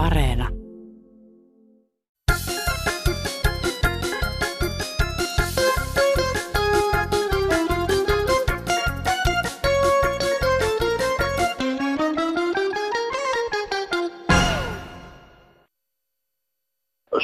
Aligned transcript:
Areena. 0.00 0.48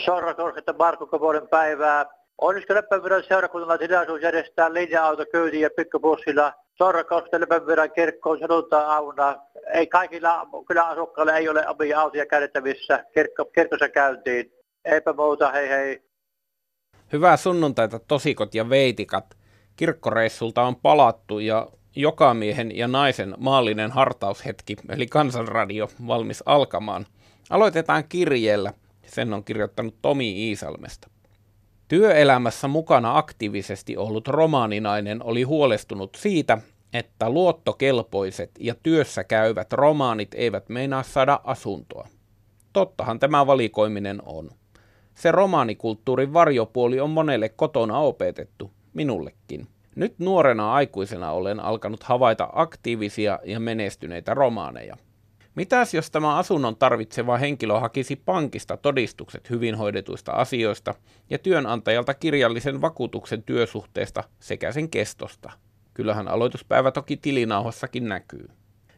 Sorra 0.05 0.35
Korketta 0.35 0.73
Markku 0.79 1.07
Koponen 1.07 1.49
päivää. 1.49 2.07
Onnisko 2.39 2.75
Leppävirran 2.75 3.23
seurakunnalla 3.29 3.79
tilaisuus 3.79 4.23
järjestää 4.23 4.73
linja-auto 4.73 5.25
kyytiin 5.33 5.63
ja 5.63 5.71
pikkubussilla 5.77 6.53
Sorra 6.79 7.05
Korketta 7.05 7.41
Leppävirran 7.41 7.91
kirkkoon 7.91 8.39
sunnuntai-aamuna. 8.39 9.37
Ei 9.75 9.87
kaikilla 9.87 10.49
kyllä 10.69 10.87
asukkailla 10.87 11.37
ei 11.37 11.49
ole 11.49 11.69
omia 11.69 12.01
autoja 12.01 12.27
käytettävissä 12.27 13.05
kirkko, 13.15 13.45
kirkossa 13.45 13.89
käyntiin. 13.89 14.53
Eipä 14.85 15.13
muuta, 15.13 15.53
hei 15.53 15.69
hei. 15.69 16.03
Hyvää 17.13 17.37
sunnuntaita 17.37 17.99
tosikot 17.99 18.55
ja 18.55 18.69
veitikat. 18.69 19.37
Kirkkoreissulta 19.77 20.63
on 20.63 20.77
palattu 20.77 21.39
ja 21.39 21.69
joka 21.97 22.35
miehen 22.35 22.77
ja 22.77 22.89
naisen 22.89 23.35
maallinen 23.39 23.91
hartaushetki, 23.91 24.77
eli 24.89 25.07
kansanradio, 25.07 25.89
valmis 26.07 26.43
alkamaan. 26.47 27.07
Aloitetaan 27.51 28.05
kirjeellä. 28.09 28.73
Sen 29.07 29.33
on 29.35 29.45
kirjoittanut 29.45 29.95
Tomi 30.03 30.49
Iisalmesta. 30.49 31.09
Työelämässä 31.89 32.69
mukana 32.69 33.19
aktiivisesti 33.19 33.97
ollut 33.97 34.29
romaaninainen 34.29 35.23
oli 35.23 35.43
huolestunut 35.43 36.15
siitä, 36.15 36.59
että 36.93 37.31
luottokelpoiset 37.31 38.51
ja 38.59 38.75
työssä 38.83 39.25
käyvät 39.25 39.73
romaanit 39.73 40.35
eivät 40.35 40.69
meinaa 40.69 41.03
saada 41.03 41.41
asuntoa. 41.45 42.09
Tottahan 42.73 43.19
tämä 43.19 43.47
valikoiminen 43.47 44.23
on. 44.27 44.51
Se 45.15 45.33
romaanikulttuurin 45.33 46.33
varjopuoli 46.33 47.01
on 47.01 47.11
monelle 47.11 47.49
kotona 47.49 47.99
opetettu, 47.99 48.71
minullekin. 48.95 49.67
Nyt 49.95 50.19
nuorena 50.19 50.73
aikuisena 50.73 51.33
olen 51.33 51.61
alkanut 51.61 52.03
havaita 52.03 52.49
aktiivisia 52.53 53.39
ja 53.45 53.61
menestyneitä 53.61 54.35
romaaneja. 54.35 54.97
Mitäs 55.57 55.95
jos 55.95 56.11
tämä 56.11 56.37
asunnon 56.37 56.77
tarvitseva 56.77 57.37
henkilö 57.37 57.81
hakisi 57.81 58.17
pankista 58.17 58.77
todistukset 58.77 59.51
hyvin 59.51 59.75
hoidetuista 59.75 60.33
asioista 60.33 60.95
ja 61.31 61.39
työnantajalta 61.39 62.15
kirjallisen 62.15 62.81
vakuutuksen 62.81 63.43
työsuhteesta 63.43 64.25
sekä 64.41 64.73
sen 64.73 64.91
kestosta? 64.91 65.53
Kyllähän 65.95 66.29
aloituspäivä 66.29 66.91
toki 66.91 67.17
tilinauhassakin 67.17 68.09
näkyy. 68.09 68.49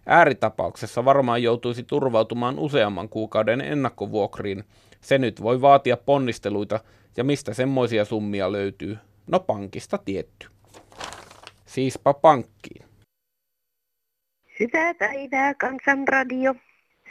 Ääritapauksessa 0.06 1.04
varmaan 1.04 1.42
joutuisi 1.42 1.82
turvautumaan 1.82 2.58
useamman 2.58 3.08
kuukauden 3.08 3.60
ennakkovuokriin. 3.60 4.64
Se 5.00 5.18
nyt 5.18 5.42
voi 5.42 5.60
vaatia 5.60 5.96
ponnisteluita, 5.96 6.80
ja 7.16 7.24
mistä 7.24 7.54
semmoisia 7.54 8.04
summia 8.04 8.52
löytyy? 8.52 8.98
No 9.26 9.40
pankista 9.40 9.98
tietty. 9.98 10.46
Siispa 11.66 12.14
pankkiin. 12.14 12.87
Hyvää 14.60 14.94
päivää, 14.94 15.54
Kansanradio. 15.54 16.54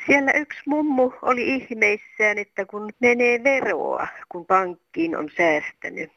Siellä 0.05 0.31
yksi 0.31 0.59
mummu 0.65 1.11
oli 1.21 1.55
ihmeissään, 1.55 2.37
että 2.37 2.65
kun 2.65 2.89
menee 2.99 3.43
veroa, 3.43 4.07
kun 4.29 4.45
pankkiin 4.45 5.17
on 5.17 5.29
säästänyt. 5.37 6.11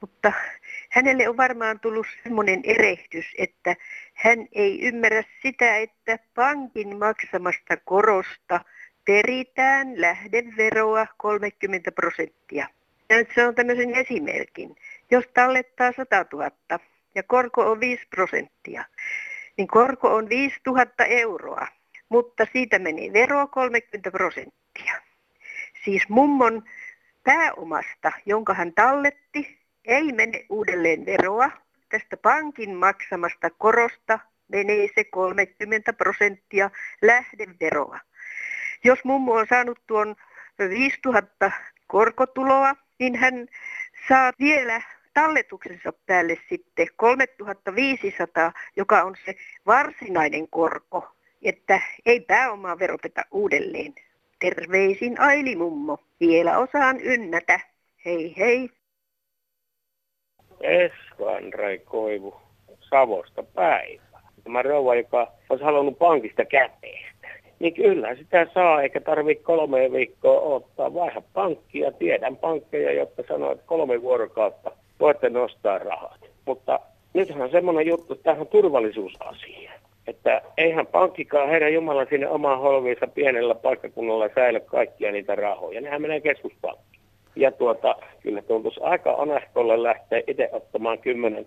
Mutta 0.00 0.32
hänelle 0.90 1.28
on 1.28 1.36
varmaan 1.36 1.80
tullut 1.80 2.06
semmoinen 2.22 2.60
erehdys, 2.64 3.26
että 3.38 3.76
hän 4.14 4.46
ei 4.52 4.80
ymmärrä 4.82 5.22
sitä, 5.42 5.76
että 5.76 6.18
pankin 6.34 6.98
maksamasta 6.98 7.76
korosta 7.84 8.60
peritään 9.04 10.00
lähdeveroa 10.00 11.06
30 11.16 11.92
prosenttia. 11.92 12.68
Ja 13.10 13.16
nyt 13.16 13.28
se 13.34 13.46
on 13.46 13.54
tämmöisen 13.54 13.94
esimerkin. 13.94 14.76
Jos 15.10 15.24
tallettaa 15.34 15.92
100 15.92 16.26
000 16.32 16.50
ja 17.14 17.22
korko 17.22 17.70
on 17.70 17.80
5 17.80 18.06
prosenttia, 18.10 18.84
niin 19.58 19.68
korko 19.68 20.14
on 20.14 20.28
5000 20.28 21.04
euroa, 21.04 21.66
mutta 22.08 22.46
siitä 22.52 22.78
meni 22.78 23.12
vero 23.12 23.46
30 23.46 24.10
prosenttia. 24.10 24.94
Siis 25.84 26.08
mummon 26.08 26.64
pääomasta, 27.24 28.12
jonka 28.26 28.54
hän 28.54 28.72
talletti, 28.72 29.58
ei 29.84 30.12
mene 30.12 30.44
uudelleen 30.48 31.06
veroa. 31.06 31.50
Tästä 31.88 32.16
pankin 32.16 32.76
maksamasta 32.76 33.50
korosta 33.50 34.18
menee 34.48 34.88
se 34.94 35.04
30 35.04 35.92
prosenttia 35.92 36.70
lähdeveroa. 37.02 37.98
Jos 38.84 39.04
mummo 39.04 39.32
on 39.32 39.46
saanut 39.50 39.78
tuon 39.86 40.16
5000 40.58 41.52
korkotuloa, 41.86 42.74
niin 42.98 43.16
hän 43.16 43.46
saa 44.08 44.32
vielä 44.38 44.82
talletuksensa 45.18 45.92
päälle 46.06 46.36
sitten 46.48 46.86
3500, 46.96 48.52
joka 48.76 49.02
on 49.02 49.14
se 49.24 49.34
varsinainen 49.66 50.48
korko, 50.48 51.08
että 51.42 51.80
ei 52.06 52.20
pääomaa 52.20 52.78
veroteta 52.78 53.22
uudelleen. 53.30 53.94
Terveisin 54.40 55.20
Aili 55.20 55.56
mummo. 55.56 55.98
Vielä 56.20 56.58
osaan 56.58 57.00
ynnätä. 57.00 57.60
Hei 58.04 58.34
hei. 58.38 58.70
Esvanrai 60.60 61.78
Koivu 61.78 62.34
Savosta 62.80 63.42
päivä. 63.42 64.02
Tämä 64.44 64.62
rouva, 64.62 64.94
joka 64.94 65.32
olisi 65.48 65.64
halunnut 65.64 65.98
pankista 65.98 66.44
käteistä. 66.44 67.28
Niin 67.58 67.74
kyllä 67.74 68.14
sitä 68.14 68.46
saa, 68.54 68.82
eikä 68.82 69.00
tarvitse 69.00 69.44
kolme 69.44 69.92
viikkoa 69.92 70.40
ottaa. 70.40 70.94
Vaiha 70.94 71.22
pankkia, 71.32 71.92
tiedän 71.92 72.36
pankkeja, 72.36 72.92
jotka 72.92 73.22
sanoo, 73.28 73.52
että 73.52 73.66
kolme 73.66 74.02
vuorokautta 74.02 74.70
voitte 75.00 75.30
nostaa 75.30 75.78
rahat. 75.78 76.20
Mutta 76.44 76.80
nythän 77.14 77.42
on 77.42 77.50
semmoinen 77.50 77.86
juttu, 77.86 78.12
että 78.12 78.24
tämähän 78.24 78.40
on 78.40 78.46
turvallisuusasia. 78.46 79.72
Että 80.06 80.42
eihän 80.56 80.86
pankkikaan 80.86 81.48
heidän 81.48 81.74
Jumala 81.74 82.04
sinne 82.04 82.28
omaan 82.28 82.60
holviinsa 82.60 83.06
pienellä 83.06 83.54
paikkakunnalla 83.54 84.28
säily 84.34 84.60
kaikkia 84.60 85.12
niitä 85.12 85.34
rahoja. 85.34 85.80
Nehän 85.80 86.02
menee 86.02 86.20
keskuspankkiin. 86.20 87.02
Ja 87.36 87.52
tuota, 87.52 87.96
kyllä 88.22 88.42
tuntuisi 88.42 88.80
aika 88.82 89.12
onehkolle 89.12 89.82
lähteä 89.82 90.22
itse 90.26 90.48
ottamaan 90.52 90.98
10 90.98 91.46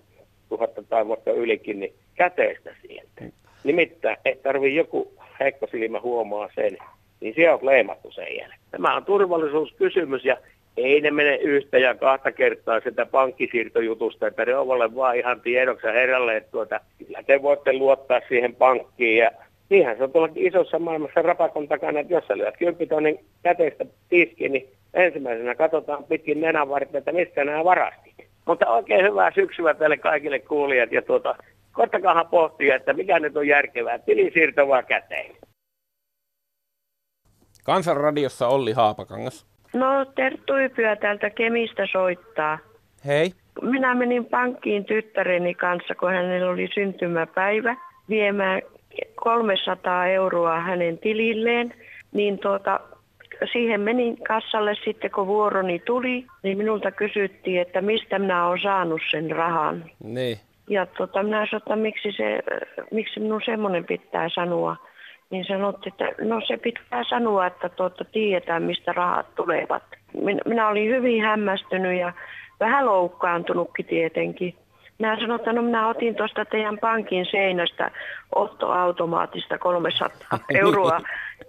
000 0.51 0.67
tai 0.89 1.07
vaikka 1.07 1.31
ylikin 1.31 1.79
niin 1.79 1.93
käteistä 2.15 2.75
sieltä. 2.81 3.35
Nimittäin, 3.63 4.17
ei 4.25 4.35
tarvii 4.35 4.75
joku 4.75 5.13
heikko 5.39 5.67
silmä 5.67 5.99
huomaa 5.99 6.49
sen, 6.55 6.77
niin 7.19 7.35
se 7.35 7.51
on 7.51 7.59
leimattu 7.61 8.11
sen 8.11 8.37
jälkeen. 8.37 8.61
Tämä 8.71 8.95
on 8.95 9.05
turvallisuuskysymys 9.05 10.25
ja 10.25 10.37
ei 10.77 11.01
ne 11.01 11.11
mene 11.11 11.35
yhtä 11.35 11.77
ja 11.77 11.95
kahta 11.95 12.31
kertaa 12.31 12.79
sitä 12.79 13.05
pankkisiirtojutusta, 13.05 14.27
että 14.27 14.45
ne 14.45 14.55
on 14.55 14.95
vaan 14.95 15.17
ihan 15.17 15.41
tiedoksi 15.41 15.87
herralle, 15.87 16.37
että 16.37 16.51
tuota, 16.51 16.79
kyllä 16.97 17.23
te 17.23 17.41
voitte 17.41 17.73
luottaa 17.73 18.21
siihen 18.27 18.55
pankkiin 18.55 19.17
ja 19.17 19.31
niinhän 19.69 19.97
se 19.97 20.03
on 20.03 20.11
tuolla 20.11 20.33
isossa 20.35 20.79
maailmassa 20.79 21.21
rapakon 21.21 21.67
takana, 21.67 21.99
että 21.99 22.13
jos 22.13 22.27
sä 22.27 22.37
lyöt 22.37 22.57
kymppitonin 22.57 23.25
käteistä 23.43 23.85
tiskiin, 24.09 24.51
niin 24.51 24.69
ensimmäisenä 24.93 25.55
katsotaan 25.55 26.03
pitkin 26.03 26.41
nenän 26.41 26.69
varten, 26.69 26.95
että 26.95 27.11
mistä 27.11 27.43
nämä 27.43 27.63
varastit. 27.63 28.15
Mutta 28.45 28.67
oikein 28.67 29.05
hyvää 29.05 29.31
syksyä 29.35 29.73
teille 29.73 29.97
kaikille 29.97 30.39
kuulijat 30.39 30.91
ja 30.91 31.01
tuota, 31.01 31.35
koittakaahan 31.71 32.27
pohtia, 32.27 32.75
että 32.75 32.93
mikä 32.93 33.19
nyt 33.19 33.37
on 33.37 33.47
järkevää, 33.47 33.99
tilisiirto 33.99 34.67
vaan 34.67 34.85
käteen. 34.85 35.35
Kansanradiossa 37.63 38.47
Olli 38.47 38.71
Haapakangas. 38.71 39.51
No 39.73 40.05
Terttu 40.15 40.57
Ypyä 40.57 40.95
täältä 40.95 41.29
Kemistä 41.29 41.87
soittaa. 41.91 42.57
Hei. 43.05 43.31
Minä 43.61 43.95
menin 43.95 44.25
pankkiin 44.25 44.85
tyttäreni 44.85 45.53
kanssa, 45.53 45.95
kun 45.95 46.11
hänellä 46.11 46.51
oli 46.51 46.69
syntymäpäivä, 46.73 47.75
viemään 48.09 48.61
300 49.15 50.07
euroa 50.07 50.59
hänen 50.59 50.97
tililleen. 50.97 51.73
Niin 52.11 52.39
tuota, 52.39 52.79
siihen 53.51 53.81
menin 53.81 54.17
kassalle 54.23 54.75
sitten, 54.85 55.11
kun 55.11 55.27
vuoroni 55.27 55.79
tuli, 55.79 56.25
niin 56.43 56.57
minulta 56.57 56.91
kysyttiin, 56.91 57.61
että 57.61 57.81
mistä 57.81 58.19
minä 58.19 58.47
olen 58.47 58.61
saanut 58.61 59.01
sen 59.11 59.31
rahan. 59.31 59.85
Niin. 60.03 60.37
Ja 60.69 60.85
tota, 60.85 61.23
minä 61.23 61.45
sanoin, 61.45 61.63
että 61.63 61.75
miksi, 61.75 62.11
se, 62.11 62.39
miksi 62.91 63.19
minun 63.19 63.41
semmoinen 63.45 63.85
pitää 63.85 64.29
sanoa 64.29 64.75
niin 65.31 65.45
sanottiin, 65.45 65.93
että 65.93 66.25
no 66.25 66.41
se 66.47 66.57
pitää 66.57 67.03
sanoa, 67.09 67.47
että 67.47 67.69
tuota, 67.69 68.05
tiedetään, 68.05 68.63
mistä 68.63 68.93
rahat 68.93 69.35
tulevat. 69.35 69.83
Minä, 70.21 70.41
minä 70.45 70.67
olin 70.67 70.89
hyvin 70.89 71.21
hämmästynyt 71.21 71.99
ja 71.99 72.13
vähän 72.59 72.85
loukkaantunutkin 72.85 73.85
tietenkin. 73.85 74.55
Minä 74.99 75.19
sanoin, 75.19 75.39
että 75.39 75.53
no 75.53 75.61
minä 75.61 75.87
otin 75.87 76.15
tuosta 76.15 76.45
teidän 76.45 76.77
pankin 76.77 77.25
seinästä 77.31 77.91
ottoautomaatista 78.35 79.57
300 79.57 80.39
euroa. 80.61 80.99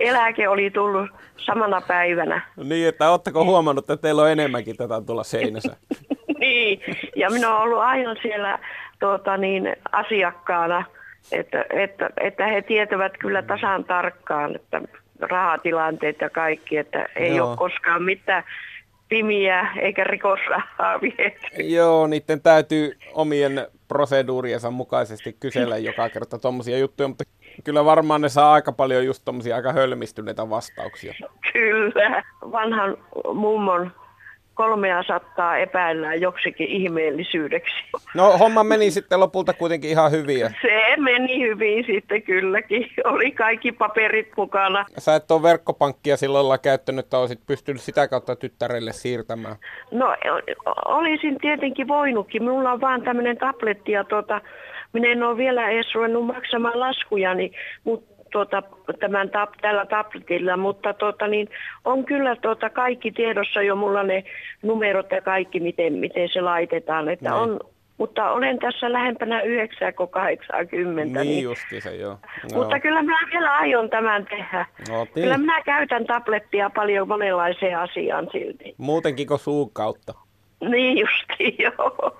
Eläke 0.00 0.48
oli 0.48 0.70
tullut 0.70 1.10
samana 1.36 1.80
päivänä. 1.80 2.40
Niin, 2.64 2.88
että 2.88 3.10
oletteko 3.10 3.44
huomannut, 3.44 3.90
että 3.90 4.02
teillä 4.02 4.22
on 4.22 4.30
enemmänkin 4.30 4.76
tätä 4.76 5.02
tuolla 5.06 5.24
seinässä? 5.24 5.76
niin, 6.40 6.80
ja 7.16 7.30
minä 7.30 7.50
olen 7.50 7.62
ollut 7.62 7.78
aina 7.78 8.14
siellä 8.22 8.58
tuota, 9.00 9.36
niin, 9.36 9.76
asiakkaana– 9.92 10.84
että, 11.32 11.64
että, 11.70 12.10
että 12.20 12.46
he 12.46 12.62
tietävät 12.62 13.12
kyllä 13.18 13.42
tasan 13.42 13.84
tarkkaan, 13.84 14.56
että 14.56 14.82
rahatilanteet 15.20 16.20
ja 16.20 16.30
kaikki, 16.30 16.76
että 16.76 17.08
ei 17.16 17.36
Joo. 17.36 17.48
ole 17.48 17.56
koskaan 17.56 18.02
mitään 18.02 18.44
pimiä 19.08 19.68
eikä 19.80 20.04
rikosrahaa 20.04 21.00
viety. 21.00 21.62
Joo, 21.62 22.06
niiden 22.06 22.40
täytyy 22.40 22.92
omien 23.14 23.66
proseduuriensa 23.88 24.70
mukaisesti 24.70 25.36
kysellä 25.40 25.78
joka 25.78 26.08
kerta 26.08 26.38
tuommoisia 26.38 26.78
juttuja, 26.78 27.08
mutta 27.08 27.24
kyllä 27.64 27.84
varmaan 27.84 28.20
ne 28.20 28.28
saa 28.28 28.52
aika 28.52 28.72
paljon 28.72 29.04
just 29.04 29.24
tuommoisia 29.24 29.56
aika 29.56 29.72
hölmistyneitä 29.72 30.50
vastauksia. 30.50 31.14
Kyllä. 31.52 32.22
Vanhan 32.52 32.96
mummon 33.34 33.92
300 34.54 35.56
epäillään 35.56 36.20
joksikin 36.20 36.68
ihmeellisyydeksi. 36.68 37.74
No 38.14 38.38
homma 38.38 38.64
meni 38.64 38.90
sitten 38.90 39.20
lopulta 39.20 39.52
kuitenkin 39.52 39.90
ihan 39.90 40.10
hyvin. 40.10 40.40
Se 40.62 40.96
meni 40.96 41.40
hyvin 41.40 41.84
sitten 41.86 42.22
kylläkin. 42.22 42.90
Oli 43.04 43.30
kaikki 43.30 43.72
paperit 43.72 44.28
mukana. 44.36 44.86
Sä 44.98 45.14
et 45.14 45.30
ole 45.30 45.42
verkkopankkia 45.42 46.16
silloin 46.16 46.42
lailla 46.48 46.58
käyttänyt, 46.58 47.04
että 47.04 47.18
olisit 47.18 47.40
pystynyt 47.46 47.82
sitä 47.82 48.08
kautta 48.08 48.36
tyttärelle 48.36 48.92
siirtämään. 48.92 49.56
No 49.90 50.16
olisin 50.84 51.38
tietenkin 51.38 51.88
voinutkin. 51.88 52.42
Minulla 52.42 52.72
on 52.72 52.80
vaan 52.80 53.02
tämmöinen 53.02 53.38
tabletti 53.38 53.92
ja 53.92 54.04
tuota, 54.04 54.40
minä 54.92 55.12
en 55.12 55.22
ole 55.22 55.36
vielä 55.36 55.70
edes 55.70 55.94
ruvennut 55.94 56.26
maksamaan 56.26 56.80
laskuja 56.80 57.34
niin, 57.34 57.52
mut, 57.84 58.11
tuota, 58.32 58.62
tämän 59.00 59.30
tab, 59.30 59.50
tällä 59.60 59.86
tabletilla, 59.86 60.56
mutta 60.56 60.94
tuota, 60.94 61.28
niin, 61.28 61.48
on 61.84 62.04
kyllä 62.04 62.36
tuota, 62.36 62.70
kaikki 62.70 63.12
tiedossa 63.12 63.62
jo 63.62 63.76
mulla 63.76 64.02
ne 64.02 64.24
numerot 64.62 65.10
ja 65.10 65.20
kaikki, 65.22 65.60
miten, 65.60 65.92
miten 65.92 66.28
se 66.28 66.40
laitetaan. 66.40 67.08
Että 67.08 67.30
Niin. 67.30 67.38
on, 67.40 67.60
mutta 67.98 68.30
olen 68.30 68.58
tässä 68.58 68.92
lähempänä 68.92 69.42
9 69.42 69.94
kuin 69.94 70.08
80. 70.10 71.20
Niin 71.20 71.42
justi 71.42 71.80
se, 71.80 71.96
joo. 71.96 72.18
Mutta 72.54 72.80
kyllä 72.80 73.02
minä 73.02 73.18
vielä 73.32 73.52
aion 73.56 73.90
tämän 73.90 74.24
tehdä. 74.26 74.66
No, 74.88 75.06
Kyllä 75.14 75.34
niin. 75.36 75.40
minä 75.40 75.62
käytän 75.62 76.04
tablettia 76.06 76.70
paljon 76.70 77.08
monenlaiseen 77.08 77.78
asiaan 77.78 78.28
silti. 78.32 78.74
Muutenkin 78.78 79.26
kuin 79.26 79.38
suun 79.38 79.70
kautta. 79.72 80.14
Niin 80.68 80.98
justi, 80.98 81.56
joo. 81.62 82.18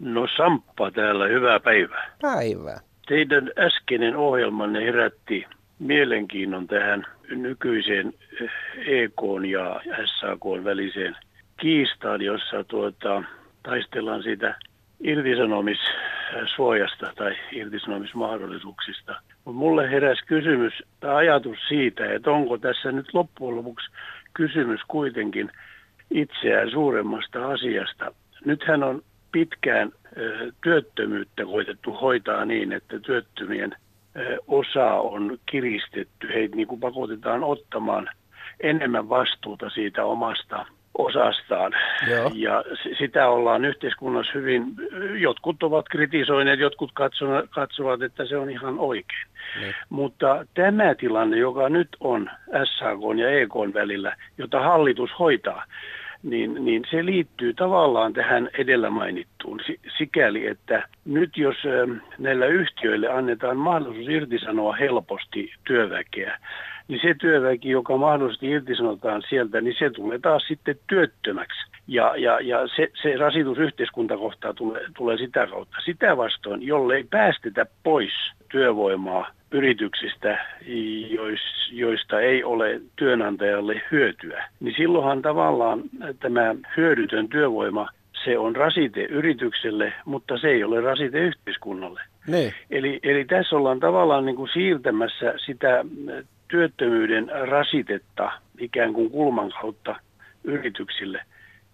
No 0.00 0.26
Samppa 0.36 0.90
täällä, 0.90 1.26
hyvää 1.26 1.60
päivää. 1.60 2.10
Päivää. 2.22 2.80
Teidän 3.06 3.50
äskeinen 3.58 4.16
ohjelmanne 4.16 4.84
herätti 4.84 5.46
mielenkiinnon 5.78 6.66
tähän 6.66 7.06
nykyiseen 7.30 8.14
EK 8.86 9.22
ja 9.50 9.80
SAK 10.04 10.44
väliseen 10.64 11.16
kiistaan, 11.60 12.22
jossa 12.22 12.64
tuota, 12.64 13.22
taistellaan 13.62 14.22
siitä 14.22 14.54
irtisanomissuojasta 15.00 17.12
tai 17.16 17.36
irtisanomismahdollisuuksista. 17.52 19.20
Mutta 19.44 19.58
mulle 19.58 19.90
heräsi 19.90 20.26
kysymys 20.26 20.72
tai 21.00 21.14
ajatus 21.14 21.58
siitä, 21.68 22.12
että 22.12 22.30
onko 22.30 22.58
tässä 22.58 22.92
nyt 22.92 23.14
loppujen 23.14 23.56
lopuksi 23.56 23.90
kysymys 24.34 24.80
kuitenkin 24.88 25.50
itseään 26.10 26.70
suuremmasta 26.70 27.48
asiasta. 27.48 28.14
Nythän 28.44 28.82
on 28.82 29.02
pitkään 29.32 29.92
työttömyyttä 30.62 31.44
koitettu 31.44 31.92
hoitaa 31.92 32.44
niin, 32.44 32.72
että 32.72 32.98
työttömien 32.98 33.74
osa 34.48 34.86
on 34.86 35.38
kiristetty. 35.46 36.28
Heitä 36.34 36.56
niin 36.56 36.68
kuin 36.68 36.80
pakotetaan 36.80 37.44
ottamaan 37.44 38.08
enemmän 38.60 39.08
vastuuta 39.08 39.70
siitä 39.70 40.04
omasta 40.04 40.66
osastaan. 40.98 41.72
Joo. 42.10 42.30
Ja 42.34 42.64
sitä 42.98 43.28
ollaan 43.28 43.64
yhteiskunnassa 43.64 44.32
hyvin, 44.34 44.64
jotkut 45.18 45.62
ovat 45.62 45.88
kritisoineet, 45.88 46.60
jotkut 46.60 46.92
katsovat, 47.50 48.02
että 48.02 48.24
se 48.24 48.36
on 48.36 48.50
ihan 48.50 48.78
oikein. 48.78 49.26
Niin. 49.60 49.74
Mutta 49.88 50.46
tämä 50.54 50.94
tilanne, 50.94 51.36
joka 51.38 51.68
nyt 51.68 51.88
on 52.00 52.30
SAK 52.50 53.18
ja 53.18 53.30
EK 53.30 53.54
välillä, 53.74 54.16
jota 54.38 54.60
hallitus 54.60 55.10
hoitaa, 55.18 55.64
niin, 56.22 56.64
niin 56.64 56.84
se 56.90 57.04
liittyy 57.04 57.54
tavallaan 57.54 58.12
tähän 58.12 58.50
edellä 58.58 58.90
mainittuun. 58.90 59.60
Si- 59.66 59.80
sikäli, 59.98 60.46
että 60.46 60.88
nyt 61.04 61.36
jos 61.36 61.56
ähm, 61.66 61.98
näillä 62.18 62.46
yhtiöille 62.46 63.08
annetaan 63.08 63.56
mahdollisuus 63.56 64.08
irtisanoa 64.08 64.72
helposti 64.72 65.52
työväkeä, 65.64 66.38
niin 66.88 67.00
se 67.02 67.14
työväki, 67.20 67.70
joka 67.70 67.96
mahdollisesti 67.96 68.50
irtisanotaan 68.50 69.22
sieltä, 69.28 69.60
niin 69.60 69.74
se 69.78 69.90
tulee 69.90 70.18
taas 70.18 70.42
sitten 70.48 70.76
työttömäksi. 70.86 71.60
Ja, 71.88 72.14
ja, 72.16 72.40
ja 72.40 72.58
se, 72.76 72.88
se 73.02 73.16
rasitus 73.16 73.58
yhteiskuntakohtaa 73.58 74.54
tulee, 74.54 74.82
tulee 74.96 75.16
sitä 75.16 75.46
kautta. 75.46 75.76
Sitä 75.84 76.16
vastoin, 76.16 76.62
jollei 76.62 77.04
päästetä 77.10 77.66
pois 77.82 78.12
työvoimaa 78.50 79.30
yrityksistä, 79.50 80.46
jois, 81.10 81.40
joista 81.72 82.20
ei 82.20 82.44
ole 82.44 82.80
työnantajalle 82.96 83.82
hyötyä, 83.90 84.48
niin 84.60 84.74
silloinhan 84.76 85.22
tavallaan 85.22 85.82
tämä 86.20 86.54
hyödytön 86.76 87.28
työvoima, 87.28 87.88
se 88.24 88.38
on 88.38 88.56
rasite 88.56 89.02
yritykselle, 89.04 89.92
mutta 90.04 90.38
se 90.38 90.48
ei 90.48 90.64
ole 90.64 90.80
rasite 90.80 91.18
yhteiskunnalle. 91.18 92.00
Niin. 92.26 92.52
Eli, 92.70 93.00
eli 93.02 93.24
tässä 93.24 93.56
ollaan 93.56 93.80
tavallaan 93.80 94.24
niin 94.24 94.36
kuin 94.36 94.50
siirtämässä 94.52 95.34
sitä 95.46 95.84
työttömyyden 96.48 97.30
rasitetta 97.48 98.32
ikään 98.58 98.92
kuin 98.92 99.10
kulman 99.10 99.52
kautta 99.60 99.96
yrityksille, 100.44 101.20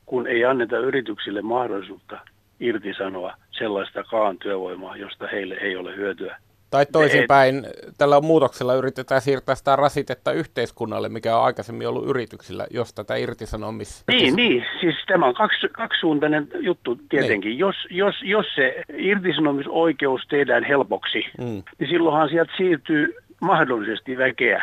kun 0.06 0.26
ei 0.26 0.44
anneta 0.44 0.78
yrityksille 0.78 1.42
mahdollisuutta 1.42 2.18
irtisanoa 2.60 3.34
sellaistakaan 3.50 4.38
työvoimaa, 4.38 4.96
josta 4.96 5.26
heille 5.26 5.54
ei 5.54 5.76
ole 5.76 5.96
hyötyä. 5.96 6.36
Tai 6.70 6.86
toisinpäin, 6.92 7.66
tällä 7.98 8.20
muutoksella 8.20 8.74
yritetään 8.74 9.20
siirtää 9.20 9.54
sitä 9.54 9.76
rasitetta 9.76 10.32
yhteiskunnalle, 10.32 11.08
mikä 11.08 11.36
on 11.36 11.44
aikaisemmin 11.44 11.88
ollut 11.88 12.08
yrityksillä, 12.08 12.66
jos 12.70 12.94
tätä 12.94 13.16
irtisanomis... 13.16 14.04
Niin, 14.08 14.36
niin. 14.36 14.64
Siis 14.80 14.94
tämä 15.06 15.26
on 15.26 15.34
kaksi, 15.34 15.68
kaksisuuntainen 15.68 16.48
juttu 16.60 16.98
tietenkin. 17.08 17.48
Niin. 17.48 17.58
Jos, 17.58 17.76
jos, 17.90 18.14
jos 18.22 18.46
se 18.54 18.84
irtisanomisoikeus 18.96 20.22
tehdään 20.28 20.64
helpoksi, 20.64 21.24
Mm. 21.38 21.62
niin 21.78 21.90
silloinhan 21.90 22.28
sieltä 22.28 22.52
siirtyy 22.56 23.14
mahdollisesti 23.42 24.18
väkeä, 24.18 24.62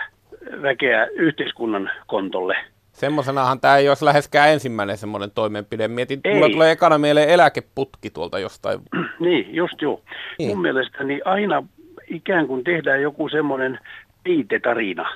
väkeä 0.61 1.05
yhteiskunnan 1.05 1.91
kontolle. 2.07 2.55
Semmoisenahan 2.91 3.59
tämä 3.59 3.77
ei 3.77 3.89
olisi 3.89 4.05
läheskään 4.05 4.49
ensimmäinen 4.49 4.97
semmoinen 4.97 5.31
toimenpide. 5.31 5.87
Mietin, 5.87 6.19
Ei. 6.23 6.33
mulla 6.33 6.49
tulee 6.49 6.71
ekana 6.71 6.97
mieleen 6.97 7.29
eläkeputki 7.29 8.09
tuolta 8.09 8.39
jostain. 8.39 8.79
Niin, 9.19 9.55
just 9.55 9.81
joo. 9.81 10.01
Niin. 10.39 10.49
Mun 10.49 10.61
mielestä 10.61 11.03
niin 11.03 11.21
aina 11.25 11.63
ikään 12.07 12.47
kuin 12.47 12.63
tehdään 12.63 13.01
joku 13.01 13.29
semmoinen 13.29 13.79
piitetarina 14.23 15.09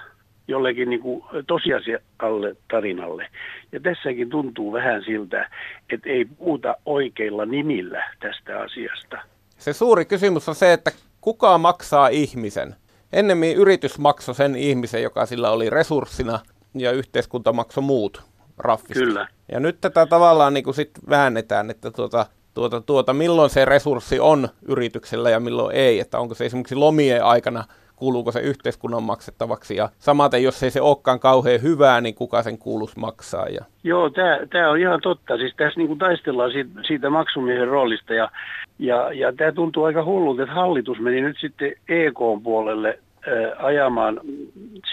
jollekin 0.48 0.90
niin 0.90 1.02
kuin 1.02 1.24
tosiasialle 1.48 2.56
tarinalle. 2.72 3.28
Ja 3.72 3.80
tässäkin 3.80 4.30
tuntuu 4.30 4.74
vähän 4.74 5.04
siltä, 5.04 5.50
että 5.90 6.10
ei 6.10 6.26
puhuta 6.26 6.76
oikeilla 6.86 7.46
nimillä 7.46 8.04
tästä 8.20 8.60
asiasta. 8.60 9.18
Se 9.58 9.74
suuri 9.74 10.06
kysymys 10.06 10.50
on 10.50 10.56
se, 10.56 10.74
että 10.74 10.92
kuka 11.22 11.58
maksaa 11.58 12.08
ihmisen? 12.08 12.76
Ennemmin 13.14 13.56
yritys 13.56 14.00
maksoi 14.00 14.36
sen 14.36 14.56
ihmisen, 14.56 15.04
joka 15.04 15.26
sillä 15.26 15.52
oli 15.52 15.70
resurssina, 15.70 16.40
ja 16.76 16.92
yhteiskunta 16.92 17.54
maksoi 17.54 17.84
muut 17.84 18.22
raffista. 18.58 18.94
Kyllä. 18.94 19.28
Ja 19.52 19.60
nyt 19.60 19.82
tätä 19.82 20.06
tavallaan 20.06 20.54
niin 20.54 20.64
kuin 20.64 20.74
sit 20.74 20.92
väännetään, 21.10 21.70
että 21.70 21.92
tuota, 21.92 22.26
tuota, 22.54 22.82
tuota, 22.82 23.14
milloin 23.14 23.50
se 23.50 23.66
resurssi 23.66 24.20
on 24.20 24.50
yrityksellä 24.68 25.30
ja 25.30 25.40
milloin 25.40 25.76
ei. 25.76 26.00
Että 26.00 26.20
onko 26.20 26.36
se 26.36 26.46
esimerkiksi 26.46 26.76
lomien 26.76 27.24
aikana, 27.24 27.64
kuuluuko 28.04 28.32
se 28.32 28.40
yhteiskunnan 28.40 29.04
maksettavaksi. 29.04 29.76
Ja 29.76 29.90
samaten, 30.00 30.44
jos 30.44 30.64
ei 30.64 30.72
se 30.72 30.82
olekaan 30.82 31.20
kauhean 31.20 31.62
hyvää, 31.62 32.02
niin 32.02 32.16
kuka 32.16 32.44
sen 32.44 32.58
kuuluisi 32.58 33.00
maksaa. 33.00 33.48
Ja... 33.48 33.66
Joo, 33.84 34.10
tämä 34.50 34.70
on 34.70 34.80
ihan 34.80 35.00
totta. 35.02 35.38
Siis 35.38 35.54
tässä 35.58 35.80
niin 35.80 35.88
kuin 35.88 36.00
taistellaan 36.00 36.52
siitä, 36.52 36.70
siitä 36.88 37.10
maksumiehen 37.10 37.68
roolista 37.68 38.14
ja, 38.14 38.32
ja, 38.80 39.14
ja 39.14 39.34
tämä 39.34 39.52
tuntuu 39.52 39.84
aika 39.84 40.06
hullulta, 40.06 40.44
että 40.44 40.56
hallitus 40.56 41.00
meni 41.00 41.22
nyt 41.22 41.38
sitten 41.40 41.72
EK-puolelle 41.90 43.00
äh, 43.28 43.66
ajamaan 43.66 44.20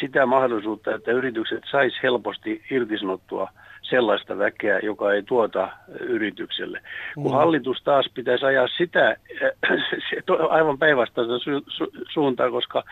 sitä 0.00 0.26
mahdollisuutta, 0.26 0.94
että 0.94 1.12
yritykset 1.12 1.62
sais 1.70 1.92
helposti 2.02 2.62
irtisanottua 2.70 3.48
sellaista 3.90 4.38
väkeä, 4.38 4.78
joka 4.82 5.12
ei 5.12 5.22
tuota 5.22 5.68
yritykselle. 6.00 6.80
Kun 7.14 7.32
Mm. 7.32 7.36
hallitus 7.36 7.82
taas 7.82 8.10
pitäisi 8.14 8.44
ajaa 8.44 8.68
sitä 8.76 9.08
äh, 9.08 9.16
aivan 10.50 10.78
päinvastaista 10.78 11.34
su- 11.36 11.64
su- 11.68 12.04
suuntaa, 12.10 12.50
koska 12.50 12.82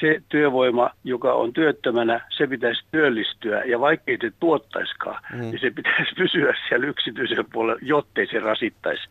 se 0.00 0.22
työvoima, 0.28 0.90
joka 1.04 1.32
on 1.34 1.52
työttömänä, 1.52 2.20
se 2.36 2.46
pitäisi 2.46 2.84
työllistyä 2.90 3.62
ja 3.64 3.80
vaikkei 3.80 4.18
se 4.20 4.30
tuottaiskaan, 4.40 5.22
Mm. 5.34 5.40
niin 5.40 5.60
se 5.60 5.70
pitäisi 5.70 6.14
pysyä 6.22 6.54
siellä 6.68 6.86
yksityisellä 6.86 7.44
puolella, 7.52 7.78
jottei 7.82 8.26
se 8.26 8.38
rasittaisi 8.40 9.02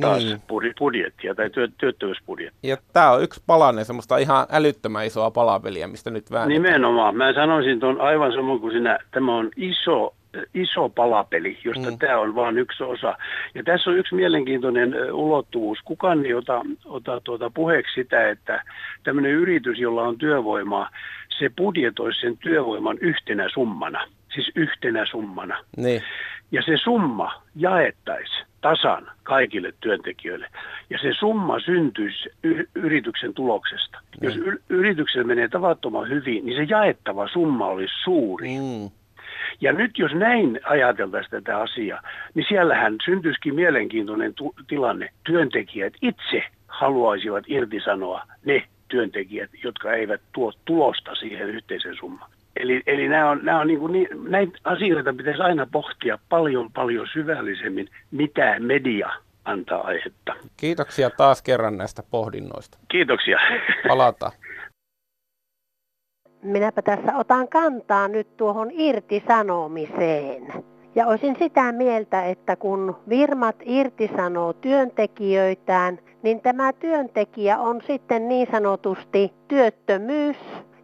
taas 0.00 0.24
Niin. 0.24 0.42
budjettia 0.78 1.34
tai 1.34 1.50
työ- 1.50 1.68
työttömyysbudjettia. 1.78 2.70
Ja 2.70 2.76
tämä 2.92 3.10
on 3.10 3.22
yksi 3.22 3.42
palanen, 3.46 3.84
semmoista 3.84 4.16
ihan 4.18 4.46
älyttömän 4.52 5.06
isoa 5.06 5.30
palapeliä, 5.30 5.86
mistä 5.86 6.10
nyt 6.10 6.30
väännetään. 6.30 6.62
Nimenomaan. 6.62 7.16
Mä 7.16 7.32
sanoisin 7.32 7.80
tuon 7.80 8.00
aivan 8.00 8.32
samoin 8.32 8.60
kuin 8.60 8.72
sinä. 8.72 8.98
Tämä 9.10 9.34
on 9.36 9.50
iso, 9.56 10.14
iso 10.54 10.88
palapeli, 10.88 11.58
josta 11.64 11.90
Mm. 11.90 11.98
tämä 11.98 12.18
on 12.18 12.34
vain 12.34 12.58
yksi 12.58 12.82
osa. 12.84 13.16
Ja 13.54 13.62
tässä 13.64 13.90
on 13.90 13.98
yksi 13.98 14.14
mielenkiintoinen 14.14 15.12
ulottuvuus. 15.12 15.78
Kukaan 15.84 16.26
ei 16.26 16.34
ota, 16.34 16.60
ota 16.84 17.20
tuota 17.24 17.50
puheeksi 17.50 17.94
sitä, 17.94 18.30
että 18.30 18.62
tämmöinen 19.04 19.30
yritys, 19.32 19.78
jolla 19.78 20.02
on 20.02 20.18
työvoimaa, 20.18 20.90
se 21.38 21.50
budjetoisi 21.56 22.20
sen 22.20 22.38
työvoiman 22.38 22.98
yhtenä 23.00 23.48
summana, 23.54 24.04
siis 24.34 24.50
yhtenä 24.54 25.06
summana. 25.06 25.64
Niin. 25.76 26.02
Ja 26.52 26.62
se 26.62 26.76
summa 26.76 27.42
jaettaisiin 27.56 28.46
tasan 28.60 29.06
kaikille 29.22 29.72
työntekijöille. 29.80 30.46
Ja 30.90 30.98
se 31.02 31.12
summa 31.12 31.60
syntyisi 31.60 32.28
y- 32.44 32.64
yrityksen 32.74 33.34
tuloksesta. 33.34 33.98
Mm. 34.20 34.24
Jos 34.28 34.36
y- 34.36 34.62
yrityksellä 34.68 35.26
menee 35.26 35.48
tavattoman 35.48 36.08
hyvin, 36.08 36.46
niin 36.46 36.56
se 36.56 36.66
jaettava 36.74 37.28
summa 37.28 37.66
olisi 37.66 37.94
suuri. 38.04 38.48
Mm. 38.48 38.90
Ja 39.60 39.72
nyt 39.72 39.98
jos 39.98 40.12
näin 40.14 40.60
ajateltaisiin 40.64 41.30
tätä 41.30 41.58
asiaa, 41.58 42.02
niin 42.34 42.46
siellähän 42.48 42.96
syntyisikin 43.04 43.54
mielenkiintoinen 43.54 44.34
tu- 44.34 44.54
tilanne. 44.68 45.10
Työntekijät 45.24 45.92
itse 46.02 46.44
haluaisivat 46.68 47.44
irtisanoa 47.46 48.22
ne 48.44 48.62
työntekijät, 48.88 49.50
jotka 49.64 49.92
eivät 49.92 50.20
tuo 50.32 50.52
tulosta 50.64 51.14
siihen 51.14 51.48
yhteisen 51.48 51.96
summaan. 51.96 52.30
Eli, 52.56 52.82
eli 52.86 53.08
nämä 53.08 53.30
on, 53.30 53.40
nämä 53.42 53.60
on 53.60 53.66
niin 53.66 53.78
kuin 53.78 53.92
niin, 53.92 54.08
näitä 54.28 54.58
asioita 54.64 55.12
pitäisi 55.12 55.42
aina 55.42 55.66
pohtia 55.72 56.18
paljon 56.28 56.72
paljon 56.72 57.06
syvällisemmin, 57.12 57.88
mitä 58.10 58.60
media 58.60 59.10
antaa 59.44 59.80
aihetta. 59.80 60.34
Kiitoksia 60.56 61.10
taas 61.10 61.42
kerran 61.42 61.76
näistä 61.76 62.02
pohdinnoista. 62.10 62.78
Kiitoksia. 62.88 63.38
Palataan. 63.88 64.32
Minäpä 66.44 66.82
tässä 66.82 67.16
otan 67.16 67.48
kantaa 67.48 68.08
nyt 68.08 68.36
tuohon 68.36 68.70
irtisanomiseen. 68.72 70.52
Ja 70.94 71.06
olisin 71.06 71.36
sitä 71.38 71.72
mieltä, 71.72 72.24
että 72.24 72.56
kun 72.56 72.96
virmat 73.08 73.56
irtisanoo 73.62 74.52
työntekijöitään, 74.52 75.98
niin 76.22 76.40
tämä 76.40 76.72
työntekijä 76.72 77.58
on 77.58 77.80
sitten 77.86 78.28
niin 78.28 78.48
sanotusti 78.52 79.32
työttömyys 79.48 80.36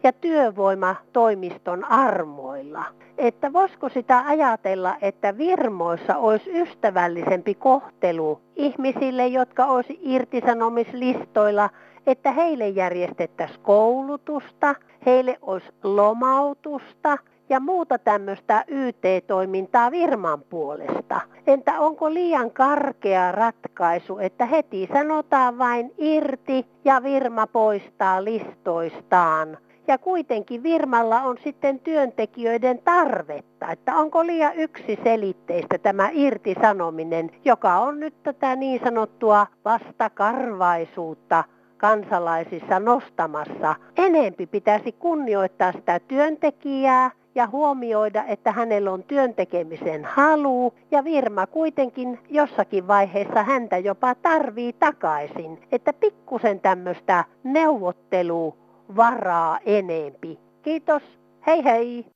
ja 0.03 0.13
työvoimatoimiston 0.13 1.85
armoilla. 1.85 2.85
Että 3.19 3.53
voisiko 3.53 3.89
sitä 3.89 4.23
ajatella, 4.27 4.97
että 5.03 5.39
virmoissa 5.39 6.17
olisi 6.17 6.61
ystävällisempi 6.61 7.55
kohtelu 7.55 8.41
ihmisille, 8.57 9.27
jotka 9.27 9.67
olisi 9.67 9.99
irtisanomislistoilla, 10.03 11.71
että 12.11 12.33
heille 12.33 12.69
järjestettäisiin 12.69 13.61
koulutusta, 13.63 14.75
heille 15.07 15.39
olisi 15.43 15.67
lomautusta 15.83 17.19
ja 17.49 17.61
muuta 17.61 17.99
tämmöistä 17.99 18.65
YT-toimintaa 18.69 19.91
virman 19.91 20.43
puolesta. 20.43 21.21
Entä 21.47 21.81
onko 21.81 22.15
liian 22.15 22.51
karkea 22.51 23.33
ratkaisu, 23.33 24.19
että 24.19 24.47
heti 24.47 24.89
sanotaan 24.93 25.59
vain 25.59 25.95
irti 25.99 26.67
ja 26.85 27.03
virma 27.03 27.47
poistaa 27.47 28.25
listoistaan? 28.25 29.59
ja 29.91 29.99
kuitenkin 29.99 30.63
Virmalla 30.63 31.23
on 31.23 31.39
sitten 31.45 31.81
työntekijöiden 31.81 32.79
tarvetta, 32.85 33.71
että 33.71 33.97
onko 33.97 34.27
liian 34.27 34.55
yksiselitteistä 34.55 35.79
tämä 35.79 36.11
irtisanominen, 36.13 37.31
joka 37.45 37.79
on 37.79 38.01
nyt 38.01 38.23
tätä 38.23 38.57
niin 38.57 38.81
sanottua 38.85 39.47
vastakarvaisuutta 39.65 41.45
kansalaisissa 41.81 42.81
nostamassa. 42.81 43.75
Enempi 43.97 44.47
pitäisi 44.47 44.93
kunnioittaa 44.93 45.73
sitä 45.73 46.01
työntekijää 46.01 47.11
ja 47.35 47.47
huomioida, 47.47 48.25
että 48.25 48.53
hänellä 48.53 48.93
on 48.93 49.03
työntekemisen 49.03 50.05
halu 50.05 50.75
ja 50.91 51.05
Virma 51.05 51.47
kuitenkin 51.47 52.19
jossakin 52.31 52.87
vaiheessa 52.89 53.43
häntä 53.43 53.79
jopa 53.79 54.15
tarvii 54.15 54.73
takaisin. 54.73 55.67
Että 55.73 55.93
pikkusen 55.93 56.61
tämmöistä 56.61 57.25
neuvottelua 57.45 58.57
varaa 58.97 59.59
enempi. 59.67 60.39
Kiitos, 60.63 61.03
hei 61.47 61.65
hei! 61.65 62.07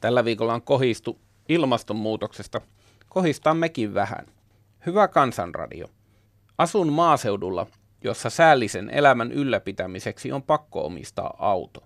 Tällä 0.00 0.24
viikolla 0.24 0.54
on 0.54 0.62
kohistu 0.62 1.18
ilmastonmuutoksesta. 1.48 2.60
Kohistaan 3.08 3.56
mekin 3.56 3.94
vähän. 3.94 4.26
Hyvä 4.86 5.08
kansanradio. 5.08 5.86
Asun 6.58 6.92
maaseudulla, 6.92 7.66
jossa 8.04 8.30
säällisen 8.30 8.90
elämän 8.90 9.32
ylläpitämiseksi 9.32 10.32
on 10.32 10.42
pakko 10.42 10.86
omistaa 10.86 11.36
auto. 11.38 11.82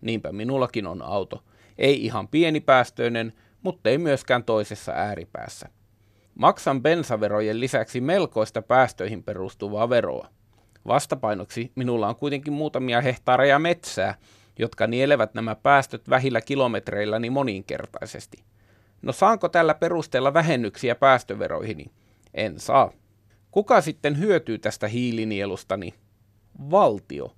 Niinpä 0.00 0.32
minullakin 0.32 0.86
on 0.86 1.02
auto. 1.02 1.44
Ei 1.78 2.04
ihan 2.04 2.28
pienipäästöinen, 2.28 3.32
mutta 3.62 3.90
ei 3.90 3.98
myöskään 3.98 4.44
toisessa 4.44 4.92
ääripäässä. 4.92 5.68
Maksan 6.34 6.82
bensaverojen 6.82 7.60
lisäksi 7.60 8.00
melkoista 8.00 8.62
päästöihin 8.62 9.22
perustuvaa 9.22 9.90
veroa. 9.90 10.28
Vastapainoksi 10.86 11.72
minulla 11.74 12.08
on 12.08 12.16
kuitenkin 12.16 12.52
muutamia 12.52 13.00
hehtaareja 13.00 13.58
metsää, 13.58 14.14
jotka 14.58 14.86
nielevät 14.86 15.34
nämä 15.34 15.54
päästöt 15.54 16.10
vähillä 16.10 16.40
kilometreilläni 16.40 17.30
moninkertaisesti. 17.30 18.44
No 19.02 19.12
saanko 19.12 19.48
tällä 19.48 19.74
perusteella 19.74 20.34
vähennyksiä 20.34 20.94
päästöveroihini? 20.94 21.86
En 22.34 22.60
saa. 22.60 22.92
Kuka 23.58 23.80
sitten 23.80 24.18
hyötyy 24.18 24.58
tästä 24.58 24.88
hiilinielustani? 24.88 25.94
Valtio. 26.70 27.32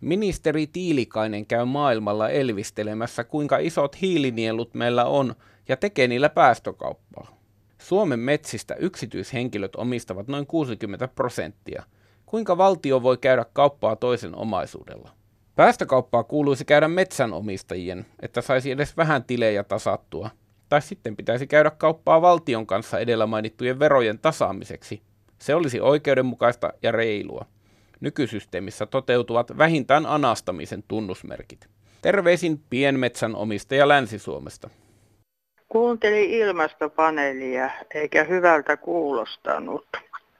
Ministeri 0.00 0.66
Tiilikainen 0.66 1.46
käy 1.46 1.64
maailmalla 1.64 2.28
elvistelemässä, 2.28 3.24
kuinka 3.24 3.58
isot 3.58 4.00
hiilinielut 4.00 4.74
meillä 4.74 5.04
on 5.04 5.34
ja 5.68 5.76
tekee 5.76 6.08
niillä 6.08 6.28
päästökauppaa. 6.28 7.38
Suomen 7.78 8.18
metsistä 8.18 8.74
yksityishenkilöt 8.74 9.76
omistavat 9.76 10.28
noin 10.28 10.46
60 10.46 11.08
prosenttia– 11.08 11.82
Kuinka 12.26 12.58
valtio 12.58 13.02
voi 13.02 13.16
käydä 13.18 13.44
kauppaa 13.52 13.96
toisen 13.96 14.34
omaisuudella? 14.34 15.10
Päästökauppaa 15.56 16.24
kuuluisi 16.24 16.64
käydä 16.64 16.88
metsänomistajien, 16.88 18.06
että 18.22 18.40
saisi 18.40 18.70
edes 18.70 18.96
vähän 18.96 19.24
tilejä 19.24 19.64
tasattua. 19.64 20.30
Tai 20.68 20.82
sitten 20.82 21.16
pitäisi 21.16 21.46
käydä 21.46 21.70
kauppaa 21.70 22.22
valtion 22.22 22.66
kanssa 22.66 22.98
edellä 22.98 23.26
mainittujen 23.26 23.78
verojen 23.78 24.18
tasaamiseksi. 24.18 25.02
Se 25.38 25.54
olisi 25.54 25.80
oikeudenmukaista 25.80 26.72
ja 26.82 26.92
reilua. 26.92 27.46
Nykysysteemissä 28.00 28.86
toteutuvat 28.86 29.58
vähintään 29.58 30.06
anastamisen 30.06 30.84
tunnusmerkit. 30.88 31.68
Terveisin 32.02 32.60
pienmetsänomistaja 32.70 33.88
Länsi-Suomesta. 33.88 34.70
Kuuntelin 35.68 36.30
ilmastopaneelia 36.30 37.70
eikä 37.94 38.24
hyvältä 38.24 38.76
kuulostanut. 38.76 39.86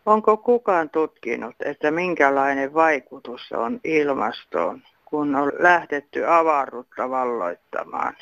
Onko 0.06 0.36
kukaan 0.36 0.90
tutkinut, 0.90 1.54
että 1.64 1.90
minkälainen 1.90 2.74
vaikutus 2.74 3.52
on 3.52 3.80
ilmastoon, 3.84 4.82
kun 5.04 5.34
on 5.34 5.52
lähdetty 5.58 6.24
avaruutta 6.26 7.10
valloittamaan? 7.10 8.16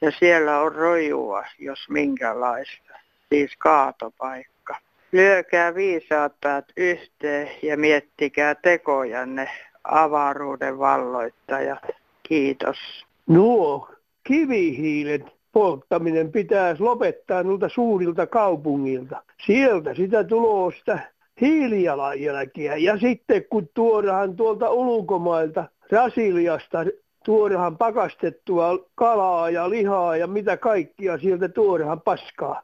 Ja 0.00 0.10
siellä 0.10 0.60
on 0.60 0.74
rojua, 0.74 1.44
jos 1.58 1.88
minkälaista, 1.88 2.94
siis 3.28 3.56
kaatopaikka. 3.58 4.53
Lyökää 5.14 5.74
viisaat 5.74 6.32
päät 6.40 6.64
yhteen 6.76 7.50
ja 7.62 7.76
miettikää 7.76 8.54
tekojanne 8.54 9.48
avaruuden 9.84 10.78
valloittajat. 10.78 11.78
Kiitos. 12.22 12.76
Nuo 13.26 13.88
kivihiilet 14.24 15.22
polttaminen 15.52 16.32
pitäisi 16.32 16.82
lopettaa 16.82 17.42
noilta 17.42 17.68
suurilta 17.68 18.26
kaupungilta. 18.26 19.22
Sieltä 19.46 19.94
sitä 19.94 20.24
tulosta 20.24 20.98
hiilijalanjälkiä. 21.40 22.76
Ja 22.76 22.98
sitten 22.98 23.44
kun 23.50 23.68
tuodaan 23.74 24.36
tuolta 24.36 24.70
ulkomailta, 24.70 25.64
Brasiliasta, 25.88 26.78
tuodaan 27.24 27.78
pakastettua 27.78 28.78
kalaa 28.94 29.50
ja 29.50 29.70
lihaa 29.70 30.16
ja 30.16 30.26
mitä 30.26 30.56
kaikkia 30.56 31.18
sieltä 31.18 31.48
tuodaan 31.48 32.00
paskaa. 32.00 32.62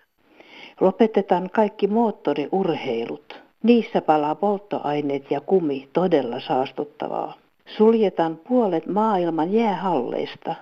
Lopetetaan 0.80 1.50
kaikki 1.50 1.87
moottoriurheilut. 1.87 3.40
Niissä 3.62 4.00
palaa 4.00 4.34
polttoaineet 4.34 5.30
ja 5.30 5.40
kumi 5.40 5.88
todella 5.92 6.40
saastuttavaa. 6.40 7.34
Suljetaan 7.66 8.37
puolet 8.49 8.87
maailman 8.87 9.52
jäähalleista. 9.52 10.54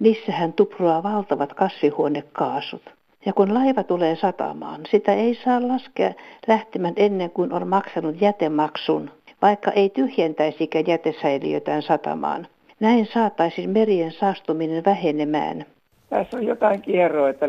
Niissähän 0.00 0.52
tupruaa 0.52 1.02
valtavat 1.02 1.54
kasvihuonekaasut. 1.54 2.82
Ja 3.26 3.32
kun 3.32 3.54
laiva 3.54 3.82
tulee 3.82 4.16
satamaan, 4.16 4.80
sitä 4.90 5.14
ei 5.14 5.34
saa 5.44 5.68
laskea 5.68 6.12
lähtemään 6.46 6.94
ennen 6.96 7.30
kuin 7.30 7.52
on 7.52 7.68
maksanut 7.68 8.20
jätemaksun, 8.20 9.10
vaikka 9.42 9.70
ei 9.70 9.90
tyhjentäisikään 9.90 10.84
jätesäiliötään 10.86 11.82
satamaan. 11.82 12.46
Näin 12.80 13.06
saataisiin 13.06 13.70
merien 13.70 14.12
saastuminen 14.12 14.84
vähenemään. 14.84 15.64
Tässä 16.10 16.36
on 16.36 16.46
jotain 16.46 16.82
kierroa, 16.82 17.28
että 17.28 17.48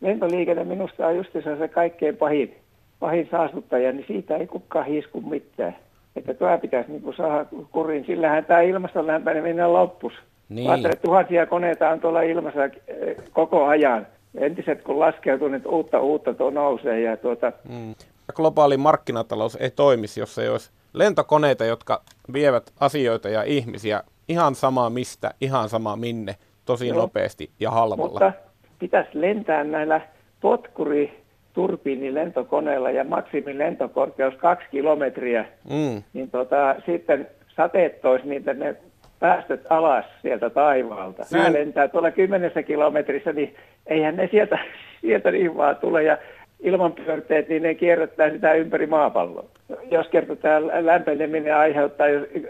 lentoliikenne 0.00 0.64
minusta 0.64 1.06
on 1.06 1.16
just 1.16 1.32
se 1.32 1.68
kaikkein 1.68 2.16
pahin, 2.16 2.56
pahin 3.00 3.28
saastuttaja, 3.30 3.92
niin 3.92 4.04
siitä 4.06 4.36
ei 4.36 4.46
kukaan 4.46 4.86
hiisku 4.86 5.20
mitään. 5.20 5.76
Että 6.16 6.34
tuo 6.34 6.58
pitäisi 6.58 6.92
niin 6.92 7.14
saada 7.16 7.46
kurin. 7.72 8.04
Sillähän 8.06 8.44
tämä 8.44 8.60
ilmaston 8.60 9.06
lämpeneminen 9.06 9.72
loppus. 9.72 10.12
Niin. 10.48 10.70
Ajattelee, 10.70 10.96
tuhansia 10.96 11.46
koneita 11.46 11.90
on 11.90 12.00
tuolla 12.00 12.22
ilmassa 12.22 12.64
eh, 12.64 13.16
koko 13.32 13.66
ajan 13.66 14.06
entiset 14.34 14.82
kun 14.82 14.98
laskeutuu, 14.98 15.48
niin 15.48 15.66
uutta 15.66 16.00
uutta 16.00 16.34
tuo 16.34 16.50
nousee. 16.50 17.00
Ja 17.00 17.16
tuota... 17.16 17.52
mm. 17.68 17.94
Globaali 18.34 18.76
markkinatalous 18.76 19.56
ei 19.60 19.70
toimisi, 19.70 20.20
jos 20.20 20.38
ei 20.38 20.48
olisi 20.48 20.70
lentokoneita, 20.92 21.64
jotka 21.64 22.02
vievät 22.32 22.72
asioita 22.80 23.28
ja 23.28 23.42
ihmisiä 23.42 24.02
ihan 24.28 24.54
sama 24.54 24.90
mistä, 24.90 25.30
ihan 25.40 25.68
sama 25.68 25.96
minne, 25.96 26.36
tosi 26.64 26.88
Joo. 26.88 26.96
nopeasti 26.96 27.50
ja 27.60 27.70
halvalla. 27.70 28.10
Mutta 28.10 28.32
pitäisi 28.80 29.10
lentää 29.14 29.64
näillä 29.64 30.00
potkuri 30.40 31.20
turbiinin 31.52 32.14
lentokoneella 32.14 32.90
ja 32.90 33.04
maksimin 33.04 33.58
lentokorkeus 33.58 34.34
kaksi 34.34 34.66
kilometriä, 34.70 35.44
mm. 35.70 36.02
niin 36.12 36.30
tota, 36.30 36.76
sitten 36.86 37.28
sateet 37.48 38.00
toisi 38.00 38.28
niitä 38.28 38.54
ne 38.54 38.76
päästöt 39.20 39.66
alas 39.70 40.04
sieltä 40.22 40.50
taivaalta. 40.50 41.26
Nämä 41.32 41.52
lentää 41.52 41.88
tuolla 41.88 42.10
kymmenessä 42.10 42.62
kilometrissä, 42.62 43.32
niin 43.32 43.54
eihän 43.86 44.16
ne 44.16 44.28
sieltä, 44.30 44.58
sieltä 45.00 45.30
niin 45.30 45.56
vaan 45.56 45.76
tule. 45.76 46.02
Ja 46.02 46.18
ilmanpyörteet, 46.60 47.48
niin 47.48 47.62
ne 47.62 47.74
kierrättää 47.74 48.30
sitä 48.30 48.52
ympäri 48.52 48.86
maapalloa. 48.86 49.48
Jos 49.90 50.08
kerta 50.08 50.36
tämä 50.36 50.60
lämpeneminen 50.86 51.56
aiheuttaa 51.56 52.06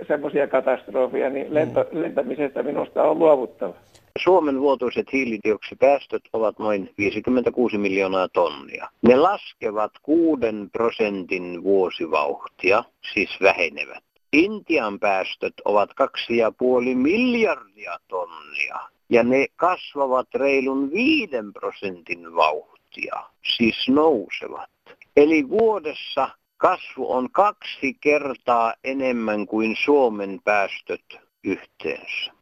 semmoisia 0.09 0.47
katastrofia, 0.47 1.31
niin 1.31 1.55
lento, 1.55 1.87
mm. 1.93 2.03
lentämisestä 2.03 2.63
minusta 2.63 3.03
on 3.03 3.19
luovuttava. 3.19 3.75
Suomen 4.19 4.61
vuotuiset 4.61 5.13
hiilidioksipäästöt 5.13 6.23
ovat 6.33 6.59
noin 6.59 6.91
56 6.99 7.79
miljoonaa 7.79 8.29
tonnia. 8.29 8.89
Ne 9.03 9.17
laskevat 9.17 9.93
6 10.03 10.41
prosentin 10.73 11.63
vuosivauhtia, 11.63 12.85
siis 13.13 13.31
vähenevät. 13.43 14.05
Intian 14.33 14.99
päästöt 14.99 15.55
ovat 15.65 15.91
2,5 15.91 16.95
miljardia 16.95 17.99
tonnia 18.09 18.79
ja 19.11 19.23
ne 19.23 19.47
kasvavat 19.57 20.29
reilun 20.35 20.91
5 20.91 21.31
prosentin 21.53 22.35
vauhtia, 22.35 23.23
siis 23.57 23.89
nousevat. 23.89 24.71
Eli 25.17 25.49
vuodessa 25.49 26.29
kasvu 26.61 27.13
on 27.13 27.31
kaksi 27.31 27.95
kertaa 28.01 28.75
enemmän 28.85 29.47
kuin 29.47 29.77
Suomen 29.85 30.41
päästöt 30.45 31.05
yhteensä. 31.45 32.33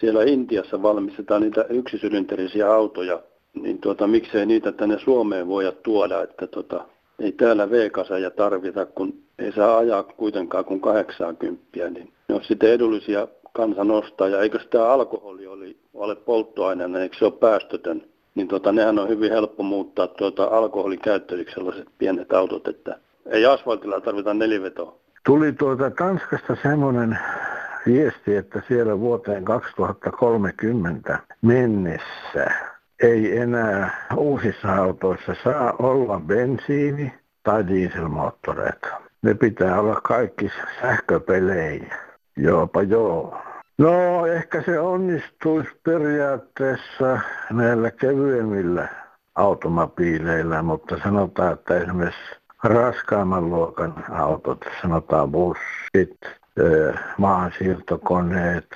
Siellä 0.00 0.22
Intiassa 0.22 0.82
valmistetaan 0.82 1.42
niitä 1.42 1.64
yksisylinterisiä 1.68 2.72
autoja, 2.72 3.22
niin 3.54 3.80
tuota, 3.80 4.06
miksei 4.06 4.46
niitä 4.46 4.72
tänne 4.72 4.98
Suomeen 4.98 5.48
voida 5.48 5.72
tuoda, 5.72 6.22
että 6.22 6.46
tuota, 6.46 6.84
ei 7.18 7.32
täällä 7.32 7.70
V-kasaja 7.70 8.30
tarvita, 8.30 8.86
kun 8.86 9.14
ei 9.38 9.52
saa 9.52 9.78
ajaa 9.78 10.02
kuitenkaan 10.02 10.64
kuin 10.64 10.80
80, 10.80 11.90
niin 11.90 12.12
ne 12.28 12.34
on 12.34 12.44
sitten 12.44 12.72
edullisia 12.72 13.28
kansan 13.52 13.90
ostaa. 13.90 14.28
Ja 14.28 14.42
eikö 14.42 14.58
tämä 14.70 14.86
alkoholi 14.86 15.46
oli, 15.46 15.76
ole 15.94 16.16
polttoaineena, 16.16 16.98
eikö 16.98 17.18
se 17.18 17.24
ole 17.24 17.32
päästötön? 17.32 18.02
Niin 18.34 18.48
tota, 18.48 18.72
nehän 18.72 18.98
on 18.98 19.08
hyvin 19.08 19.30
helppo 19.30 19.62
muuttaa 19.62 20.06
tuota 20.06 20.44
alkoholikäyttöiksi 20.44 21.54
sellaiset 21.54 21.88
pienet 21.98 22.32
autot, 22.32 22.68
että 22.68 22.98
ei 23.28 23.46
asfaltilla 23.46 24.00
tarvita 24.00 24.34
nelivetoa. 24.34 24.96
Tuli 25.26 25.52
tuota 25.52 25.90
Tanskasta 25.90 26.56
semmoinen 26.62 27.18
viesti, 27.86 28.36
että 28.36 28.62
siellä 28.68 29.00
vuoteen 29.00 29.44
2030 29.44 31.18
mennessä 31.42 32.46
ei 33.02 33.38
enää 33.38 34.06
uusissa 34.16 34.74
autoissa 34.74 35.34
saa 35.44 35.74
olla 35.78 36.20
bensiini- 36.26 37.12
tai 37.42 37.68
dieselmoottoreita. 37.68 38.88
Ne 39.22 39.34
pitää 39.34 39.80
olla 39.80 40.00
kaikki 40.00 40.50
sähköpelejä. 40.80 41.96
Joopa 42.36 42.82
joo. 42.82 43.38
No 43.78 44.26
ehkä 44.26 44.62
se 44.62 44.80
onnistuisi 44.80 45.70
periaatteessa 45.82 47.20
näillä 47.50 47.90
kevyemmillä 47.90 48.88
automobiileilla, 49.34 50.62
mutta 50.62 50.98
sanotaan, 51.02 51.52
että 51.52 51.78
esimerkiksi 51.78 52.37
raskaamman 52.64 53.50
luokan 53.50 54.04
autot, 54.10 54.64
sanotaan 54.82 55.30
bussit, 55.32 56.18
maansiirtokoneet, 57.18 58.66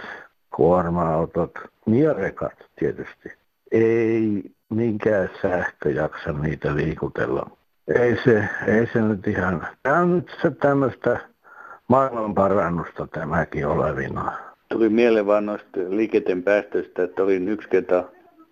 kuorma-autot 0.56 1.52
ja 1.86 2.12
rekat 2.12 2.52
tietysti. 2.76 3.32
Ei 3.72 4.42
minkään 4.70 5.30
sähkö 5.42 5.90
jaksa 5.90 6.32
niitä 6.32 6.76
liikutella. 6.76 7.50
Ei 7.94 8.16
se, 8.24 8.48
ei 8.66 8.86
se 8.92 9.00
nyt 9.00 9.26
ihan, 9.26 9.66
tämä 9.82 9.98
on 9.98 10.16
nyt 10.16 10.36
se 10.42 10.50
tämmöistä 10.50 11.20
maailman 11.88 12.34
parannusta 12.34 13.06
tämäkin 13.06 13.66
olevina. 13.66 14.32
Tuli 14.68 14.88
mieleen 14.88 15.26
vaan 15.26 15.46
noista 15.46 15.80
liikenteen 15.88 16.42
päästöistä, 16.42 17.02
että 17.02 17.22
olin 17.22 17.48
yksi 17.48 17.68
kerta 17.68 18.04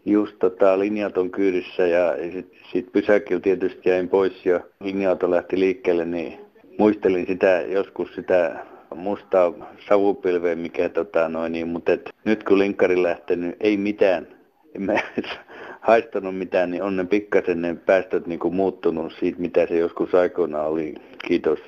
just 0.05 0.37
tota, 0.39 0.79
linjaton 0.79 1.31
kyydissä 1.31 1.87
ja 1.87 2.17
sitten 2.33 2.59
sit 2.73 2.93
pysäkillä 2.93 3.41
tietysti 3.41 3.89
jäin 3.89 4.09
pois 4.09 4.47
ja 4.47 4.61
linja 4.81 5.17
lähti 5.23 5.61
liikkeelle, 5.61 6.05
niin 6.05 6.41
muistelin 6.79 7.27
sitä 7.27 7.61
joskus 7.61 8.15
sitä 8.15 8.67
mustaa 8.95 9.53
savupilveä, 9.89 10.57
mikä 10.57 10.89
tota 10.89 11.29
noin, 11.29 11.53
niin, 11.53 11.69
mutta 11.69 11.93
et, 11.93 12.11
nyt 12.25 12.45
kun 12.45 12.59
linkkari 12.59 13.03
lähtenyt, 13.03 13.57
ei 13.61 13.77
mitään. 13.77 14.29
En 14.75 14.83
mä 14.83 14.95
haistanut 15.81 16.39
mitään, 16.39 16.71
niin 16.71 16.83
on 16.83 16.97
ne 16.97 17.05
pikkasen 17.05 17.63
ne 17.63 17.75
päästöt 17.75 18.27
niin 18.27 18.39
kuin 18.39 18.55
muuttunut 18.55 19.13
siitä, 19.19 19.41
mitä 19.41 19.67
se 19.67 19.79
joskus 19.79 20.15
aikoina 20.15 20.63
oli. 20.63 20.95
Kiitos. 21.29 21.59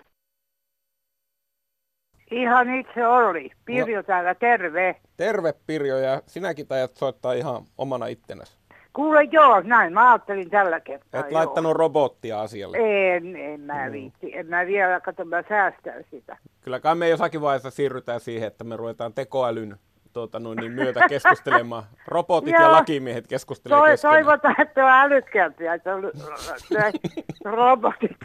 Ihan 2.32 2.74
itse 2.74 3.06
oli. 3.06 3.50
Pirjo 3.64 3.96
no. 3.96 4.02
täällä, 4.02 4.34
terve. 4.34 4.96
Terve 5.16 5.54
Pirjo, 5.66 5.98
ja 5.98 6.22
sinäkin 6.26 6.66
tajat 6.66 6.96
soittaa 6.96 7.32
ihan 7.32 7.62
omana 7.78 8.06
ittenäsi. 8.06 8.56
Kuule 8.92 9.24
joo, 9.24 9.60
näin 9.60 9.92
mä 9.92 10.12
ajattelin 10.12 10.50
tällä 10.50 10.80
kertaa. 10.80 11.20
Et 11.20 11.30
joo. 11.30 11.38
laittanut 11.38 11.76
robottia 11.76 12.40
asialle? 12.40 12.76
En, 12.80 13.36
en 13.36 13.60
mä 13.60 13.86
mm. 13.86 13.92
viitti. 13.92 14.36
En 14.36 14.46
mä 14.46 14.66
vielä, 14.66 15.00
kato 15.00 15.24
mä 15.24 15.42
säästän 15.48 16.04
sitä. 16.10 16.36
Kyllä 16.60 16.80
kai 16.80 16.94
me 16.94 17.08
jossakin 17.08 17.40
vaiheessa 17.40 17.70
siirrytään 17.70 18.20
siihen, 18.20 18.46
että 18.46 18.64
me 18.64 18.76
ruvetaan 18.76 19.12
tekoälyn 19.12 19.76
tuota, 20.12 20.40
noin, 20.40 20.56
niin 20.56 20.72
myötä 20.72 21.08
keskustelemaan. 21.08 21.82
Robotit 22.06 22.52
ja 22.52 22.72
lakimiehet 22.72 23.26
keskustelevat 23.26 23.82
Toi, 23.82 23.90
keskenään. 23.90 24.24
Toivotaan, 24.24 24.60
että 24.60 24.84
on 24.84 24.90
älykkäämpiä, 24.90 25.74
että 25.74 25.94
on 25.94 26.02
robotit. 27.56 28.16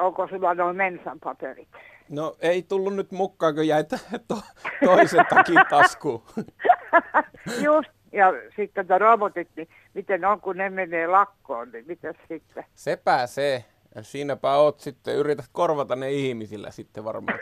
Onko 0.00 0.28
sulla 0.28 0.54
noin 0.54 0.76
mensan 0.76 1.20
paperit? 1.20 1.68
No 2.08 2.36
ei 2.40 2.62
tullut 2.62 2.96
nyt 2.96 3.12
mukaan, 3.12 3.54
kun 3.54 3.66
jäi 3.66 3.84
to, 4.28 4.38
toisen 4.84 5.26
takin 5.30 5.60
taskuun. 5.70 6.22
Just, 7.64 7.90
ja 8.12 8.32
sitten 8.56 8.86
ne 8.86 8.98
robotit, 8.98 9.48
niin 9.56 9.68
miten 9.94 10.24
on, 10.24 10.40
kun 10.40 10.56
ne 10.56 10.70
menee 10.70 11.06
lakkoon, 11.06 11.72
niin 11.72 11.84
mitä 11.86 12.14
sitten? 12.28 12.64
Se 12.74 12.96
pääsee. 12.96 13.64
Ja 13.94 14.02
siinäpä 14.02 14.56
oot 14.56 14.80
sitten, 14.80 15.16
yrität 15.16 15.46
korvata 15.52 15.96
ne 15.96 16.10
ihmisillä 16.10 16.70
sitten 16.70 17.04
varmaan. 17.04 17.38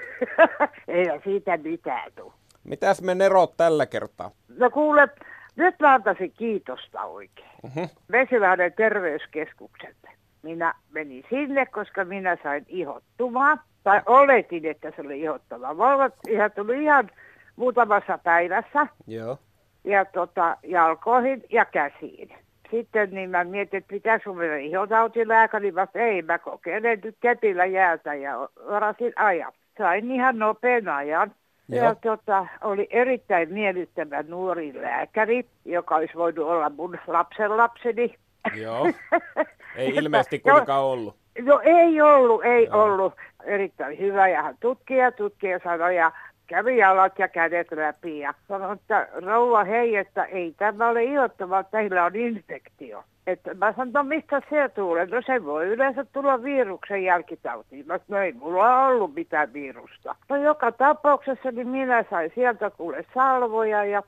ei 0.89 1.11
ole 1.11 1.21
siitä 1.25 1.57
mitään 1.57 2.13
tuu. 2.17 2.33
Mitäs 2.65 3.03
me 3.03 3.15
nerot 3.15 3.57
tällä 3.57 3.87
kertaa? 3.87 4.31
No 4.49 4.71
kuule, 4.71 5.09
nyt 5.57 5.75
mä 5.81 5.95
antaisin 5.95 6.33
kiitosta 6.33 7.03
oikein. 7.05 7.51
Uh-huh. 7.63 7.91
Vesilahden 8.13 8.73
terveyskeskukselle. 8.73 10.11
Minä 10.43 10.75
menin 10.91 11.25
sinne, 11.31 11.67
koska 11.67 12.05
minä 12.05 12.37
sain 12.43 12.65
ihottumaan. 12.69 13.61
Tai 13.85 14.01
oletin, 14.07 14.67
että 14.67 14.93
se 14.97 15.03
oli 15.03 15.21
ihottava. 15.21 15.77
Voivat 15.77 16.15
ihan 16.29 16.51
tuli 16.53 16.83
ihan 16.83 17.11
muutamassa 17.57 18.19
päivässä. 18.19 18.87
Joo. 19.07 19.39
Ja 19.85 20.05
tota, 20.05 20.57
jalkoihin 20.63 21.45
ja 21.51 21.65
käsiin. 21.65 22.35
Sitten 22.71 23.11
niin 23.11 23.31
mä 23.31 23.45
mietin, 23.45 23.85
että 23.91 24.21
mun 24.27 24.37
mennä 24.37 24.57
ihotautilääkäri, 24.57 25.75
vaan 25.75 25.89
ei, 25.95 26.23
mä 26.23 26.39
kokeilen 26.39 27.01
nyt 27.05 27.17
kepillä 27.21 27.65
jäätä 27.65 28.15
ja 28.15 28.49
varasin 28.69 29.13
ajan. 29.17 29.53
Sain 29.79 30.11
ihan 30.11 30.39
nopean 30.39 30.89
ajan. 30.89 31.35
Joo. 31.69 31.85
Ja 31.85 31.95
tota, 31.95 32.47
oli 32.61 32.87
erittäin 32.91 33.53
miellyttävä 33.53 34.23
nuori 34.23 34.83
lääkäri, 34.83 35.47
joka 35.65 35.97
olisi 35.97 36.15
voinut 36.15 36.47
olla 36.47 36.71
mun 36.71 36.99
lapsen 37.07 37.57
lapseni. 37.57 38.15
Joo, 38.55 38.87
ei 39.77 39.89
ilmeisesti 39.89 40.39
kuitenkaan 40.39 40.85
ollut. 40.85 41.24
No 41.43 41.61
ei 41.65 42.01
ollut, 42.01 42.45
ei 42.45 42.65
Joo. 42.65 42.83
ollut. 42.83 43.15
Erittäin 43.45 43.99
hyvä 43.99 44.29
ja 44.29 44.43
hän 44.43 44.57
tutkii 44.61 44.99
ja 44.99 45.13
tutkii 45.13 45.51
ja 45.51 45.61
sanoi 45.65 45.97
ja 45.97 46.13
kävi 46.47 46.77
jalat 46.77 47.19
ja 47.19 47.29
kädet 47.29 47.67
läpi 47.73 48.19
ja 48.19 48.35
sanoi, 48.49 48.73
että 48.73 49.09
rouva 49.13 49.65
hei, 49.65 49.97
että 49.97 50.25
ei 50.25 50.55
tämä 50.59 50.89
ole 50.89 51.05
ilottavaa, 51.05 51.61
että 51.61 51.79
teillä 51.79 52.05
on 52.05 52.17
infektio. 52.17 53.05
Että 53.27 53.55
mä 53.55 53.73
sanoin, 53.73 53.93
no 53.93 54.03
mistä 54.03 54.43
se 54.51 54.69
tulee? 54.75 55.07
No 55.07 55.23
se 55.27 55.45
voi 55.45 55.67
yleensä 55.67 56.05
tulla 56.13 56.43
viruksen 56.43 57.05
jälkitautiin. 57.05 57.87
Mä 57.87 57.99
no 58.09 58.19
ei 58.19 58.33
mulla 58.33 58.87
ollut 58.87 59.15
mitään 59.15 59.53
virusta. 59.53 60.17
No 60.29 60.37
joka 60.37 60.73
tapauksessa 60.73 61.51
niin 61.51 61.69
minä 61.69 62.05
sain 62.11 62.33
sieltä 62.35 62.71
kuule 62.71 63.05
salvoja 63.15 63.85
ja 63.85 64.03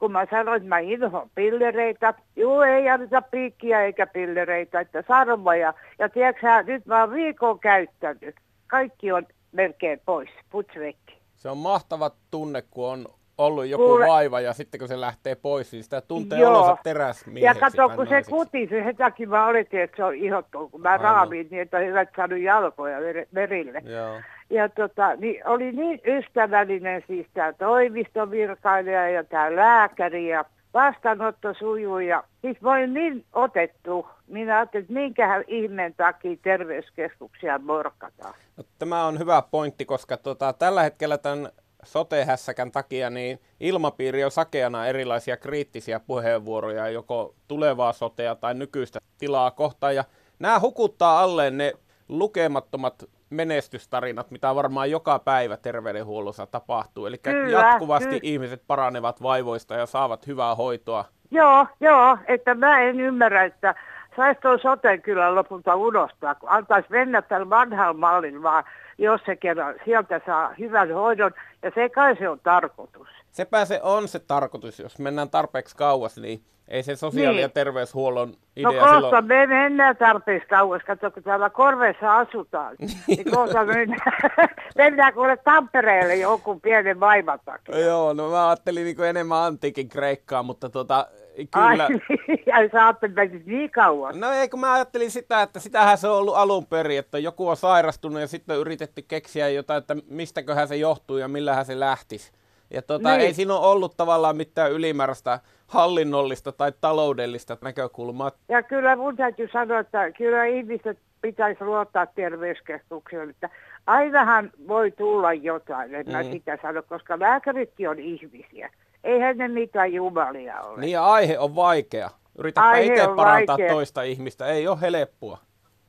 kun 0.00 0.12
mä 0.12 0.26
sanoin, 0.30 0.56
että 0.56 0.68
mä 0.68 0.78
inhoan 0.78 1.30
pillereitä. 1.34 2.14
Juu, 2.36 2.60
ei 2.60 2.88
anneta 2.88 3.22
piikkiä 3.22 3.82
eikä 3.82 4.06
pillereitä, 4.06 4.80
että 4.80 5.04
sarvoja. 5.08 5.74
Ja 5.98 6.08
tiedätkö 6.08 6.62
nyt 6.66 6.86
mä 6.86 7.00
oon 7.00 7.12
viikon 7.12 7.60
käyttänyt. 7.60 8.36
Kaikki 8.66 9.12
on 9.12 9.26
melkein 9.52 10.00
pois, 10.06 10.30
putsvekki. 10.50 11.18
Se 11.36 11.48
on 11.48 11.58
mahtava 11.58 12.10
tunne, 12.30 12.62
kun 12.70 12.88
on 12.88 13.06
ollut 13.40 13.66
joku 13.66 13.86
Kuule... 13.86 14.06
vaiva 14.06 14.40
ja 14.40 14.52
sitten 14.52 14.78
kun 14.78 14.88
se 14.88 15.00
lähtee 15.00 15.34
pois, 15.34 15.72
niin 15.72 15.84
sitä 15.84 16.00
tuntee 16.00 16.38
Joo. 16.38 16.50
olonsa 16.50 16.76
teräsmieheksi. 16.82 17.60
Ja 17.60 17.70
kato, 17.70 17.96
kun 17.96 18.06
se 18.06 18.22
kuti, 18.30 18.66
se 18.66 18.84
hetakin 18.84 19.28
mä 19.28 19.46
oletin, 19.46 19.80
että 19.80 19.96
se 19.96 20.04
on 20.04 20.14
ihottu, 20.14 20.68
kun 20.68 20.80
mä 20.80 20.96
raamin 20.96 21.48
niin, 21.50 21.62
että 21.62 21.78
hyvät 21.78 22.08
saanut 22.16 22.38
jalkoja 22.38 22.98
verille. 23.34 23.82
Joo. 23.84 24.20
Ja 24.50 24.68
tota, 24.68 25.16
niin 25.16 25.46
oli 25.46 25.72
niin 25.72 26.00
ystävällinen 26.06 27.04
siis 27.06 27.26
tämä 27.34 27.52
toimistovirkailija 27.52 29.10
ja 29.10 29.24
tämä 29.24 29.56
lääkäri 29.56 30.28
ja 30.28 30.44
vastaanotto 30.74 31.54
sujuu 31.54 31.98
ja 31.98 32.24
siis 32.42 32.60
mä 32.60 32.72
olin 32.72 32.94
niin 32.94 33.24
otettu. 33.32 34.06
Minä 34.26 34.56
ajattelin, 34.56 34.82
että 34.82 34.94
minkähän 34.94 35.44
ihmeen 35.46 35.94
takia 35.94 36.36
terveyskeskuksia 36.42 37.58
morkataan. 37.58 38.34
No, 38.56 38.64
tämä 38.78 39.06
on 39.06 39.18
hyvä 39.18 39.42
pointti, 39.50 39.84
koska 39.84 40.16
tota, 40.16 40.52
tällä 40.52 40.82
hetkellä 40.82 41.18
tämän 41.18 41.48
sotehässäkän 41.84 42.72
takia 42.72 43.10
niin 43.10 43.40
ilmapiiri 43.60 44.24
on 44.24 44.30
sakeana 44.30 44.86
erilaisia 44.86 45.36
kriittisiä 45.36 46.00
puheenvuoroja, 46.00 46.88
joko 46.88 47.34
tulevaa 47.48 47.92
sotea 47.92 48.34
tai 48.34 48.54
nykyistä 48.54 48.98
tilaa 49.18 49.50
kohtaan. 49.50 49.94
Ja 49.94 50.04
nämä 50.38 50.60
hukuttaa 50.60 51.20
alle 51.20 51.50
ne 51.50 51.72
lukemattomat 52.08 53.04
menestystarinat, 53.30 54.30
mitä 54.30 54.54
varmaan 54.54 54.90
joka 54.90 55.18
päivä 55.18 55.56
terveydenhuollossa 55.56 56.46
tapahtuu. 56.46 57.06
Eli 57.06 57.18
kyllä, 57.18 57.58
jatkuvasti 57.58 58.08
kyllä. 58.08 58.20
ihmiset 58.22 58.62
paranevat 58.66 59.22
vaivoista 59.22 59.74
ja 59.74 59.86
saavat 59.86 60.26
hyvää 60.26 60.54
hoitoa. 60.54 61.04
Joo, 61.30 61.66
joo, 61.80 62.18
että 62.28 62.54
mä 62.54 62.80
en 62.80 63.00
ymmärrä, 63.00 63.44
että 63.44 63.74
saisi 64.16 64.40
tuon 64.40 64.58
soten 64.58 65.02
kyllä 65.02 65.34
lopulta 65.34 65.76
unohtaa, 65.76 66.34
kun 66.34 66.48
antaisi 66.48 66.88
mennä 66.90 67.22
tällä 67.22 67.50
vanhalla 67.50 67.94
mallilla, 67.94 68.42
vaan 68.42 68.64
jos 69.00 69.20
se 69.26 69.36
kerran 69.36 69.74
sieltä 69.84 70.20
saa 70.26 70.54
hyvän 70.58 70.92
hoidon, 70.92 71.32
ja 71.62 71.70
se 71.74 71.88
kai 71.88 72.16
se 72.16 72.28
on 72.28 72.40
tarkoitus. 72.40 73.08
Sepä 73.30 73.64
se 73.64 73.80
on 73.82 74.08
se 74.08 74.18
tarkoitus, 74.18 74.78
jos 74.78 74.98
mennään 74.98 75.30
tarpeeksi 75.30 75.76
kauas, 75.76 76.16
niin 76.16 76.44
ei 76.68 76.82
se 76.82 76.96
sosiaali- 76.96 77.36
niin. 77.36 77.42
ja 77.42 77.48
terveyshuollon 77.48 78.34
idea 78.56 78.72
no 78.72 78.78
kohta 78.78 78.94
silloin... 78.94 79.24
me 79.24 79.46
mennään 79.46 79.96
tarpeeksi 79.96 80.48
kauas, 80.48 80.82
katso 80.86 81.10
kun 81.10 81.22
täällä 81.22 81.50
Korveessa 81.50 82.16
asutaan, 82.16 82.76
niin 83.06 83.30
kohta 83.30 83.64
mennään, 83.64 84.18
mennään 84.78 85.14
kuule 85.14 85.36
Tampereelle 85.36 86.16
jonkun 86.16 86.60
pienen 86.60 87.00
vaivan 87.00 87.40
takia. 87.44 87.78
Joo, 87.78 88.12
no 88.12 88.30
mä 88.30 88.48
ajattelin 88.48 88.84
niin 88.84 89.04
enemmän 89.04 89.38
antiikin 89.38 89.88
Kreikkaa, 89.88 90.42
mutta 90.42 90.68
tota, 90.68 91.06
kyllä. 91.36 91.88
Ai, 92.56 92.70
sä 92.72 92.86
ajattelit 92.86 93.46
niin 93.46 93.70
kauan. 93.70 94.20
No 94.20 94.32
ei, 94.32 94.48
kun 94.48 94.60
mä 94.60 94.72
ajattelin 94.72 95.10
sitä, 95.10 95.42
että 95.42 95.60
sitähän 95.60 95.98
se 95.98 96.08
on 96.08 96.18
ollut 96.18 96.36
alun 96.36 96.66
perin, 96.66 96.98
että 96.98 97.18
joku 97.18 97.48
on 97.48 97.56
sairastunut 97.56 98.20
ja 98.20 98.26
sitten 98.26 98.54
on 98.54 98.60
yritetty 98.60 99.02
keksiä 99.02 99.48
jotain, 99.48 99.78
että 99.78 99.96
mistäköhän 100.08 100.68
se 100.68 100.76
johtuu 100.76 101.16
ja 101.16 101.28
millähän 101.28 101.64
se 101.64 101.80
lähtisi. 101.80 102.32
Ja 102.70 102.82
tota, 102.82 103.10
niin. 103.10 103.20
ei 103.20 103.34
siinä 103.34 103.54
ole 103.54 103.66
ollut 103.66 103.96
tavallaan 103.96 104.36
mitään 104.36 104.72
ylimääräistä 104.72 105.40
hallinnollista 105.66 106.52
tai 106.52 106.72
taloudellista 106.80 107.56
näkökulmaa. 107.62 108.32
Ja 108.48 108.62
kyllä 108.62 108.96
mun 108.96 109.16
täytyy 109.16 109.48
sanoa, 109.52 109.78
että 109.78 110.12
kyllä 110.12 110.44
ihmiset 110.44 110.98
pitäisi 111.20 111.64
luottaa 111.64 112.06
terveyskeskukseen, 112.06 113.30
että 113.30 113.48
ainahan 113.86 114.50
voi 114.68 114.90
tulla 114.90 115.32
jotain, 115.32 115.94
en 115.94 116.06
mm. 116.06 116.12
mä 116.12 116.22
sitä 116.22 116.58
sano, 116.62 116.82
koska 116.82 117.18
lääkäritkin 117.18 117.88
on 117.88 117.98
ihmisiä. 117.98 118.70
Eihän 119.04 119.38
ne 119.38 119.48
mitään 119.48 119.92
jumalia 119.92 120.60
ole. 120.60 120.80
Niin 120.80 120.92
ja 120.92 121.04
aihe 121.04 121.38
on 121.38 121.56
vaikea. 121.56 122.10
Yritäpä 122.38 122.76
itse 122.76 123.08
parantaa 123.16 123.56
vaikea. 123.58 123.72
toista 123.72 124.02
ihmistä. 124.02 124.46
Ei 124.46 124.68
ole 124.68 124.80
helppoa. 124.80 125.38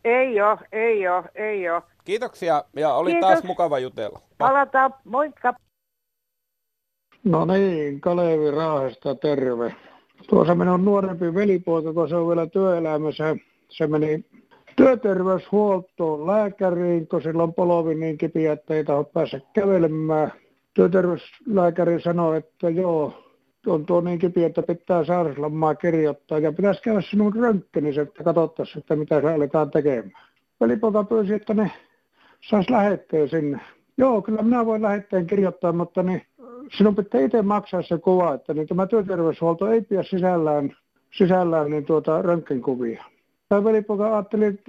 Ei 0.06 0.42
ole, 0.42 0.58
ei 0.72 1.08
ole, 1.08 1.24
ei 1.36 1.70
ole. 1.70 1.82
Kiitoksia 2.06 2.64
ja 2.76 2.94
oli 2.94 3.12
Kiitos. 3.12 3.30
taas 3.30 3.44
mukava 3.44 3.80
jutella. 3.80 4.20
Palataan, 4.38 4.94
moikka. 5.04 5.54
No 7.24 7.46
niin, 7.46 8.02
Kalevi 8.02 8.52
Raahesta, 8.52 9.16
terve. 9.16 9.76
Tuossa 10.30 10.56
minun 10.56 10.86
nuorempi 10.86 11.34
velipoika, 11.34 11.94
kun 11.94 12.10
se 12.10 12.16
on 12.16 12.28
vielä 12.28 12.48
työelämässä, 12.48 13.36
se 13.70 13.88
meni 13.88 14.26
työterveyshuoltoon 14.76 16.28
lääkäriin, 16.28 17.08
kun 17.08 17.22
sillä 17.22 17.44
on 17.44 17.54
polvi 17.54 17.96
niin 17.96 18.18
kipiä, 18.18 18.54
että 18.54 18.74
ei 18.74 18.84
taho 18.84 19.04
päästä 19.04 19.40
kävelemään. 19.54 20.32
Työterveyslääkäri 20.74 22.02
sanoi, 22.02 22.38
että 22.38 22.70
joo, 22.70 23.14
on 23.68 23.86
tuo 23.86 24.02
niin 24.02 24.20
kipiä, 24.20 24.48
että 24.48 24.64
pitää 24.64 25.06
sairauslomaa 25.06 25.76
kirjoittaa 25.76 26.40
ja 26.40 26.52
pitäisi 26.52 26.82
käydä 26.82 27.02
sinun 27.02 27.36
röntgenissä, 27.36 28.02
että 28.02 28.24
katsottaisiin, 28.24 28.78
että 28.78 28.96
mitä 28.96 29.22
se 29.22 29.34
aletaan 29.34 29.72
tekemään. 29.72 30.12
Velipoika 30.62 31.04
pyysi, 31.04 31.34
että 31.34 31.54
ne 31.54 31.72
saisi 32.50 32.72
lähetteen 32.72 33.30
sinne. 33.30 33.60
Joo, 33.98 34.22
kyllä 34.22 34.42
minä 34.42 34.66
voin 34.66 34.82
lähetteen 34.82 35.28
kirjoittaa, 35.28 35.74
mutta 35.74 36.04
niin 36.04 36.22
sinun 36.78 36.96
pitää 36.96 37.22
itse 37.22 37.42
maksaa 37.42 37.82
se 37.82 37.98
kuva, 37.98 38.34
että 38.34 38.54
niin 38.54 38.68
tämä 38.68 38.88
työterveyshuolto 38.88 39.68
ei 39.68 39.82
pidä 39.82 40.04
sisällään, 40.04 40.76
sisällään 41.18 41.70
niin 41.70 41.86
tuota 41.86 42.22
röntgenkuvia. 42.22 43.04
Tämä 43.50 43.64
velipoika 43.64 44.14
ajatteli, 44.14 44.60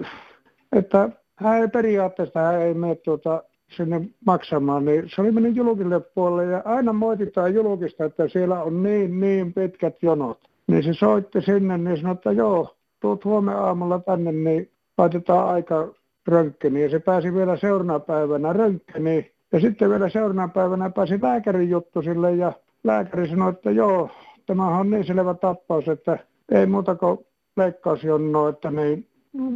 että 0.71 1.09
hän 1.35 1.61
ei 1.61 1.67
periaatteessa 1.67 2.39
hän 2.39 2.61
ei 2.61 2.73
mene 2.73 2.95
tuota 2.95 3.43
sinne 3.77 4.01
maksamaan, 4.25 4.85
niin 4.85 5.03
se 5.15 5.21
oli 5.21 5.31
mennyt 5.31 5.55
julkille 5.55 5.99
puolelle 5.99 6.51
ja 6.51 6.61
aina 6.65 6.93
moititaan 6.93 7.53
julkista, 7.53 8.05
että 8.05 8.27
siellä 8.27 8.63
on 8.63 8.83
niin, 8.83 9.19
niin 9.19 9.53
pitkät 9.53 9.95
jonot. 10.01 10.39
Niin 10.67 10.83
se 10.83 10.93
soitti 10.93 11.41
sinne, 11.41 11.77
niin 11.77 11.97
sanoi, 11.97 12.13
että 12.13 12.31
joo, 12.31 12.75
tuut 13.01 13.25
huomenna 13.25 13.61
aamulla 13.61 13.99
tänne, 13.99 14.31
niin 14.31 14.69
laitetaan 14.97 15.49
aika 15.49 15.93
röntgeniin. 16.27 16.83
Ja 16.83 16.89
se 16.89 16.99
pääsi 16.99 17.33
vielä 17.33 17.57
seuraavana 17.57 17.99
päivänä 17.99 18.53
röntgeniin. 18.53 19.31
Ja 19.51 19.59
sitten 19.59 19.89
vielä 19.89 20.09
seuraavana 20.09 20.47
päivänä 20.47 20.89
pääsi 20.89 21.19
lääkärin 21.21 21.69
juttu 21.69 22.01
sille 22.01 22.31
ja 22.31 22.53
lääkäri 22.83 23.27
sanoi, 23.27 23.49
että 23.49 23.71
joo, 23.71 24.09
tämä 24.45 24.77
on 24.77 24.89
niin 24.89 25.05
selvä 25.05 25.33
tappaus, 25.33 25.87
että 25.87 26.19
ei 26.51 26.65
muuta 26.65 26.95
kuin 26.95 27.17
leikkausjonnoa, 27.57 28.49
että 28.49 28.71
niin 28.71 29.07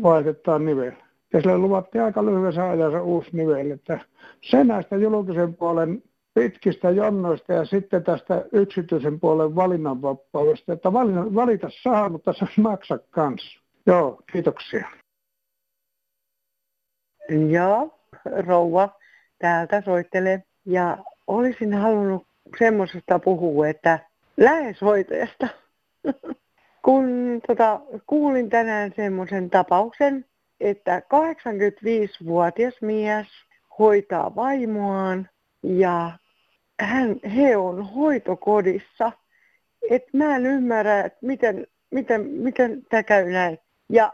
vaihdetaan 0.03 0.65
nivel. 0.65 0.91
Ja 1.33 1.41
sille 1.41 1.57
luvattiin 1.57 2.03
aika 2.03 2.25
lyhyessä 2.25 2.69
ajassa 2.69 3.03
uusi 3.03 3.29
nivel, 3.33 3.71
että 3.71 3.99
se 4.41 4.63
näistä 4.63 4.95
julkisen 4.95 5.55
puolen 5.55 6.03
pitkistä 6.33 6.89
jonnoista 6.89 7.53
ja 7.53 7.65
sitten 7.65 8.03
tästä 8.03 8.45
yksityisen 8.51 9.19
puolen 9.19 9.55
valinnanvapaudesta, 9.55 10.73
että 10.73 10.93
valita, 10.93 11.35
valita 11.35 11.67
saa, 11.83 12.09
mutta 12.09 12.33
se 12.33 12.45
maksa 12.61 12.99
kanssa. 13.09 13.59
Joo, 13.85 14.21
kiitoksia. 14.31 14.87
Joo, 17.49 17.99
rouva 18.47 18.89
täältä 19.39 19.81
soittelee. 19.81 20.43
Ja 20.65 20.97
olisin 21.27 21.73
halunnut 21.73 22.27
semmoisesta 22.59 23.19
puhua, 23.19 23.67
että 23.67 23.99
läheishoitajasta. 24.37 25.47
Kun 26.85 27.07
tota, 27.47 27.81
kuulin 28.07 28.49
tänään 28.49 28.93
semmoisen 28.95 29.49
tapauksen, 29.49 30.25
että 30.59 30.99
85-vuotias 30.99 32.81
mies 32.81 33.27
hoitaa 33.79 34.35
vaimoaan 34.35 35.29
ja 35.63 36.11
hän, 36.79 37.15
he 37.35 37.57
on 37.57 37.85
hoitokodissa. 37.85 39.11
Et 39.89 40.03
mä 40.13 40.35
en 40.35 40.45
ymmärrä, 40.45 40.99
että 40.99 41.19
miten, 41.21 41.67
miten, 41.91 42.21
miten 42.21 42.83
tämä 42.89 43.03
käy 43.03 43.31
näin. 43.31 43.59
Ja 43.89 44.13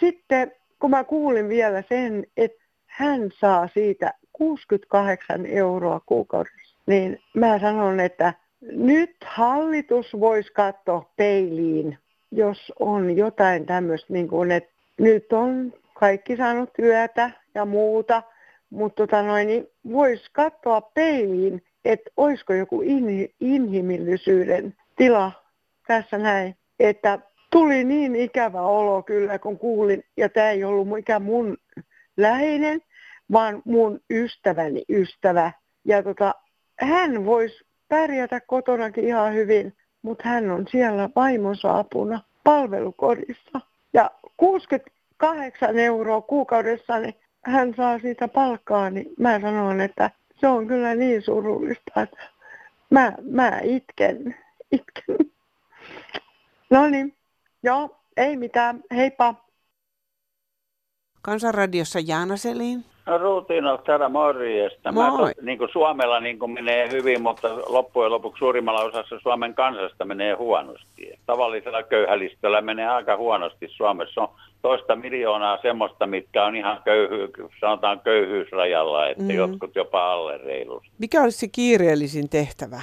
sitten 0.00 0.52
kun 0.80 0.90
mä 0.90 1.04
kuulin 1.04 1.48
vielä 1.48 1.82
sen, 1.88 2.26
että 2.36 2.64
hän 2.86 3.30
saa 3.40 3.68
siitä 3.74 4.14
68 4.32 5.46
euroa 5.46 6.00
kuukaudessa, 6.06 6.78
niin 6.86 7.20
mä 7.34 7.58
sanon, 7.58 8.00
että 8.00 8.34
nyt 8.72 9.16
hallitus 9.24 10.06
voisi 10.20 10.52
katsoa 10.52 11.10
peiliin, 11.16 11.98
jos 12.30 12.72
on 12.78 13.16
jotain 13.16 13.66
tämmöistä, 13.66 14.12
niin 14.12 14.28
kuin, 14.28 14.50
että 14.50 14.70
nyt 14.98 15.32
on 15.32 15.72
kaikki 15.94 16.36
saanut 16.36 16.72
työtä 16.72 17.30
ja 17.54 17.64
muuta, 17.64 18.22
mutta 18.70 19.06
tota 19.06 19.22
noin, 19.22 19.46
niin 19.46 19.66
voisi 19.92 20.24
katsoa 20.32 20.80
peiliin, 20.80 21.62
että 21.84 22.10
olisiko 22.16 22.52
joku 22.52 22.82
in, 22.82 23.28
inhimillisyyden 23.40 24.74
tila 24.96 25.32
tässä 25.86 26.18
näin. 26.18 26.56
Että 26.80 27.18
tuli 27.52 27.84
niin 27.84 28.16
ikävä 28.16 28.62
olo 28.62 29.02
kyllä, 29.02 29.38
kun 29.38 29.58
kuulin, 29.58 30.04
ja 30.16 30.28
tämä 30.28 30.50
ei 30.50 30.64
ollut 30.64 30.88
mikä 30.88 31.18
mun 31.18 31.56
läheinen, 32.16 32.80
vaan 33.32 33.62
mun 33.64 34.00
ystäväni 34.10 34.84
ystävä. 34.88 35.52
Ja 35.84 36.02
tota, 36.02 36.34
hän 36.80 37.24
voisi 37.24 37.64
pärjätä 37.88 38.40
kotonakin 38.40 39.04
ihan 39.04 39.34
hyvin, 39.34 39.76
mutta 40.02 40.28
hän 40.28 40.50
on 40.50 40.66
siellä 40.70 41.10
vaimonsa 41.16 41.78
apuna 41.78 42.20
palvelukodissa. 42.44 43.60
Ja 43.92 44.10
68 45.18 45.78
euroa 45.78 46.20
kuukaudessa, 46.20 46.98
niin 46.98 47.14
hän 47.44 47.74
saa 47.76 47.98
siitä 47.98 48.28
palkkaa, 48.28 48.90
niin 48.90 49.06
mä 49.18 49.40
sanon, 49.40 49.80
että 49.80 50.10
se 50.40 50.46
on 50.46 50.66
kyllä 50.66 50.94
niin 50.94 51.22
surullista, 51.22 52.02
että 52.02 52.16
mä, 52.90 53.12
mä 53.22 53.60
itken, 53.62 54.36
itken. 54.72 55.16
No 56.70 56.88
niin, 56.88 57.16
joo, 57.62 58.00
ei 58.16 58.36
mitään, 58.36 58.82
heippa. 58.94 59.34
Kansanradiossa 61.22 61.98
Jaana 62.00 62.36
Selin. 62.36 62.93
No 63.06 63.18
Ruutino, 63.18 63.78
täällä 63.78 64.08
morjesta. 64.08 64.92
Mä 64.92 65.10
Moi. 65.10 65.34
to, 65.34 65.40
niin 65.42 65.58
kuin 65.58 65.70
Suomella 65.72 66.20
niin 66.20 66.38
kuin 66.38 66.50
menee 66.50 66.90
hyvin, 66.90 67.22
mutta 67.22 67.48
loppujen 67.66 68.10
lopuksi 68.10 68.38
suurimmalla 68.38 68.82
osassa 68.82 69.18
Suomen 69.22 69.54
kansasta 69.54 70.04
menee 70.04 70.34
huonosti. 70.34 71.18
Tavallisella 71.26 71.82
köyhälistöllä 71.82 72.60
menee 72.60 72.88
aika 72.88 73.16
huonosti 73.16 73.68
Suomessa. 73.68 74.20
On 74.20 74.28
toista 74.62 74.96
miljoonaa 74.96 75.58
semmoista, 75.62 76.06
mitkä 76.06 76.44
on 76.44 76.56
ihan 76.56 76.80
köyhy, 76.84 77.28
sanotaan 77.60 78.00
köyhyysrajalla, 78.00 79.08
että 79.08 79.22
mm. 79.22 79.30
jotkut 79.30 79.76
jopa 79.76 80.12
alle 80.12 80.38
reilusti. 80.38 80.90
Mikä 80.98 81.22
olisi 81.22 81.38
se 81.38 81.48
kiireellisin 81.48 82.28
tehtävä? 82.28 82.80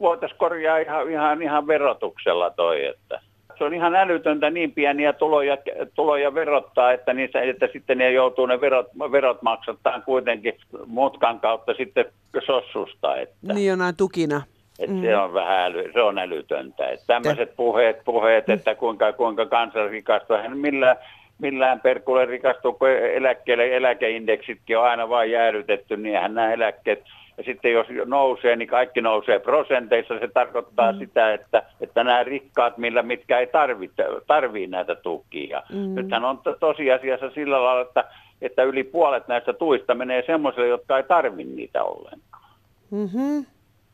Voitaisiin 0.00 0.38
korjaa 0.38 0.78
ihan, 0.78 1.10
ihan, 1.10 1.42
ihan 1.42 1.66
verotuksella 1.66 2.50
toi, 2.50 2.86
että 2.86 3.20
se 3.58 3.64
on 3.64 3.74
ihan 3.74 3.94
älytöntä 3.94 4.50
niin 4.50 4.72
pieniä 4.72 5.12
tuloja, 5.12 5.58
tuloja 5.94 6.34
verottaa, 6.34 6.92
että, 6.92 7.12
niissä, 7.12 7.40
että 7.40 7.68
sitten 7.72 7.98
ne 7.98 8.12
joutuu 8.12 8.46
ne 8.46 8.60
verot, 8.60 8.86
verot 9.12 9.42
maksattaa 9.42 10.00
kuitenkin 10.00 10.54
mutkan 10.86 11.40
kautta 11.40 11.74
sitten 11.74 12.04
sossusta. 12.46 13.16
Että. 13.16 13.54
Niin 13.54 13.66
jonain 13.66 13.96
tukina. 13.96 14.42
Et 14.78 14.90
Mm. 14.90 15.02
Se 15.02 15.16
on 15.16 15.34
vähän 15.34 15.60
äly, 15.60 15.92
se 15.92 16.02
on 16.02 16.18
älytöntä. 16.18 16.88
Et 16.88 17.00
tämmöiset 17.06 17.56
puheet, 17.56 18.04
puheet, 18.04 18.48
että 18.48 18.74
kuinka, 18.74 19.12
kuinka 19.12 19.46
kansa 19.46 19.86
rikastuu, 19.86 20.36
eihän 20.36 20.58
millään, 20.58 20.96
millään 21.38 21.80
perkulle 21.80 22.24
rikastuu, 22.24 22.72
kun 22.72 22.88
eläkkeelle, 22.88 23.76
eläkeindeksitkin 23.76 24.78
on 24.78 24.84
aina 24.84 25.08
vain 25.08 25.30
jäädytetty, 25.30 25.96
niin 25.96 26.14
eihän 26.14 26.34
nämä 26.34 26.52
eläkkeet, 26.52 27.04
ja 27.38 27.44
sitten 27.44 27.72
jos 27.72 27.86
nousee, 28.04 28.56
niin 28.56 28.68
kaikki 28.68 29.00
nousee 29.00 29.38
prosenteissa. 29.38 30.18
Se 30.18 30.28
tarkoittaa 30.28 30.92
mm. 30.92 30.98
sitä, 30.98 31.32
että, 31.32 31.62
että 31.80 32.04
nämä 32.04 32.24
rikkaat, 32.24 32.78
millä, 32.78 33.02
mitkä 33.02 33.38
ei 33.38 33.46
tarvitse, 33.46 34.04
tarvii 34.26 34.66
näitä 34.66 34.94
tukia. 34.94 35.62
Mm. 35.72 35.78
Mm. 35.78 35.94
Nythän 35.94 36.24
on 36.24 36.38
to- 36.38 36.56
tosiasiassa 36.60 37.30
sillä 37.30 37.64
lailla, 37.64 37.82
että, 37.82 38.04
että 38.42 38.62
yli 38.62 38.84
puolet 38.84 39.28
näistä 39.28 39.52
tuista 39.52 39.94
menee 39.94 40.22
semmoisille, 40.26 40.68
jotka 40.68 40.96
ei 40.96 41.02
tarvitse 41.02 41.54
niitä 41.54 41.84
ollenkaan. 41.84 42.52
Mm-hmm. 42.90 43.46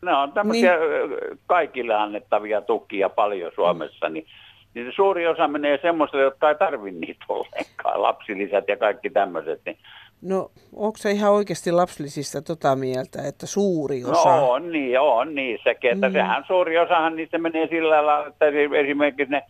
Ne 0.03 0.15
on 0.15 0.33
tämmöisiä 0.33 0.77
niin. 0.77 1.39
kaikille 1.47 1.95
annettavia 1.95 2.61
tukia 2.61 3.09
paljon 3.09 3.53
Suomessa, 3.55 4.09
niin, 4.09 4.27
niin 4.75 4.87
se 4.87 4.93
suuri 4.93 5.27
osa 5.27 5.49
menee 5.49 5.79
semmoisille, 5.83 6.23
jotka 6.23 6.49
ei 6.49 6.55
tarvitse 6.55 7.01
niitä 7.01 7.25
ollenkaan, 7.29 8.03
lapsilisät 8.03 8.69
ja 8.69 8.77
kaikki 8.77 9.11
tämmöiset. 9.11 9.61
Niin. 9.67 9.79
No, 10.23 10.51
onko 10.77 10.97
se 10.99 11.11
ihan 11.11 11.33
oikeasti 11.33 11.73
lapsilisista 11.73 12.43
tota 12.43 12.77
mieltä, 12.77 13.23
että 13.29 13.47
suuri 13.47 14.05
osa? 14.05 14.37
No 14.37 14.51
on 14.51 14.73
niin, 14.73 15.01
on 15.01 15.35
niin 15.35 15.59
sekin, 15.65 15.91
että 15.93 16.09
Mm. 16.09 16.13
sehän 16.13 16.45
suuri 16.47 16.79
osahan 16.79 17.17
niistä 17.17 17.39
menee 17.39 17.67
sillä 17.69 17.91
lailla, 18.07 18.27
että 18.27 18.47
esimerkiksi 18.81 19.31
ne 19.33 19.43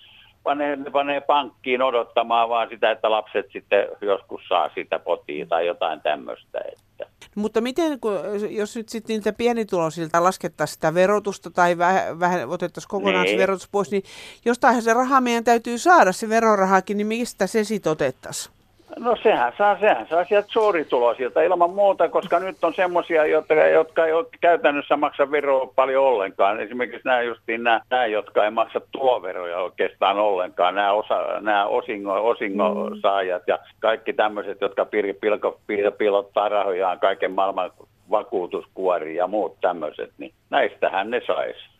panee, 0.42 0.76
ne 0.76 0.90
panee 0.90 1.20
pankkiin 1.20 1.82
odottamaan 1.82 2.48
vaan 2.48 2.68
sitä, 2.68 2.90
että 2.90 3.10
lapset 3.10 3.46
sitten 3.52 3.88
joskus 4.00 4.40
saa 4.48 4.70
sitä 4.74 4.98
potia 4.98 5.46
tai 5.46 5.66
jotain 5.66 6.00
tämmöistä. 6.00 6.58
Että. 6.72 7.06
Mutta 7.34 7.60
miten, 7.60 8.00
kun, 8.00 8.12
jos 8.50 8.76
nyt 8.76 8.88
sitten 8.88 9.14
niiltä 9.14 9.32
pienituloisilta 9.32 10.22
laskettaisiin 10.24 10.74
sitä 10.74 10.94
verotusta 10.94 11.50
tai 11.50 11.78
vähän, 11.78 12.20
vähän 12.20 12.48
otettaisiin 12.48 12.88
kokonaan 12.90 13.24
se 13.26 13.30
Niin. 13.30 13.38
verotus 13.38 13.68
pois, 13.72 13.90
niin 13.90 14.02
jostain 14.44 14.82
se 14.82 14.92
raha 14.94 15.20
meidän 15.20 15.44
täytyy 15.44 15.78
saada, 15.78 16.12
se 16.12 16.28
verorahakin, 16.28 16.96
niin 16.96 17.06
mistä 17.06 17.46
se 17.46 17.64
sitten 17.64 17.92
otettaisiin? 17.92 18.54
No 18.98 19.16
sehän 19.22 19.52
saa, 19.58 19.78
sehän 19.80 20.06
saa 20.08 20.24
sieltä 20.24 20.48
suurituloisilta 20.50 21.42
ilman 21.42 21.70
muuta, 21.70 22.08
koska 22.08 22.38
nyt 22.38 22.64
on 22.64 22.74
semmoisia, 22.74 23.26
jotka, 23.26 23.54
jotka 23.54 24.06
ei 24.06 24.12
ole 24.12 24.26
käytännössä 24.40 24.96
maksa 24.96 25.30
veroa 25.30 25.72
paljon 25.76 26.04
ollenkaan. 26.04 26.60
Esimerkiksi 26.60 27.08
nämä 27.08 27.22
justiin 27.22 27.62
nämä, 27.62 27.80
nämä 27.90 28.06
jotka 28.06 28.44
ei 28.44 28.50
maksa 28.50 28.80
tuloveroja 28.92 29.58
oikeastaan 29.58 30.18
ollenkaan, 30.18 30.74
nämä, 30.74 30.92
osa, 30.92 31.40
nämä 31.40 31.66
osingo, 31.66 32.28
osingosaajat 32.28 33.42
ja 33.46 33.58
kaikki 33.80 34.12
tämmöiset, 34.12 34.60
jotka 34.60 34.84
pir, 34.84 35.14
pilko, 35.20 35.60
pil, 35.66 35.90
pilottaa 35.90 36.48
rahojaan 36.48 37.00
kaiken 37.00 37.32
maailman 37.32 37.70
vakuutuskuori 38.10 39.16
ja 39.16 39.26
muut 39.26 39.60
tämmöiset, 39.60 40.12
niin 40.18 40.34
näistähän 40.50 41.10
ne 41.10 41.22
saisi. 41.26 41.72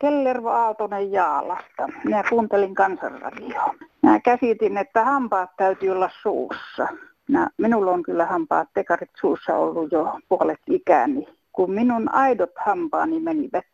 Kellervo 0.00 0.48
Aaltonen 0.48 1.12
Jaalasta. 1.12 1.88
Minä 2.04 2.24
kuuntelin 2.30 2.74
kansanradioa. 2.74 3.74
Minä 4.02 4.20
käsitin, 4.20 4.78
että 4.78 5.04
hampaat 5.04 5.50
täytyy 5.56 5.90
olla 5.90 6.10
suussa. 6.22 6.88
Minä, 7.28 7.50
minulla 7.58 7.90
on 7.90 8.02
kyllä 8.02 8.26
hampaat 8.26 8.68
tekarit 8.74 9.10
suussa 9.20 9.56
ollut 9.56 9.92
jo 9.92 10.18
puolet 10.28 10.60
ikäni. 10.66 11.26
Kun 11.52 11.70
minun 11.70 12.14
aidot 12.14 12.50
hampaani 12.56 13.20
menivät 13.20 13.66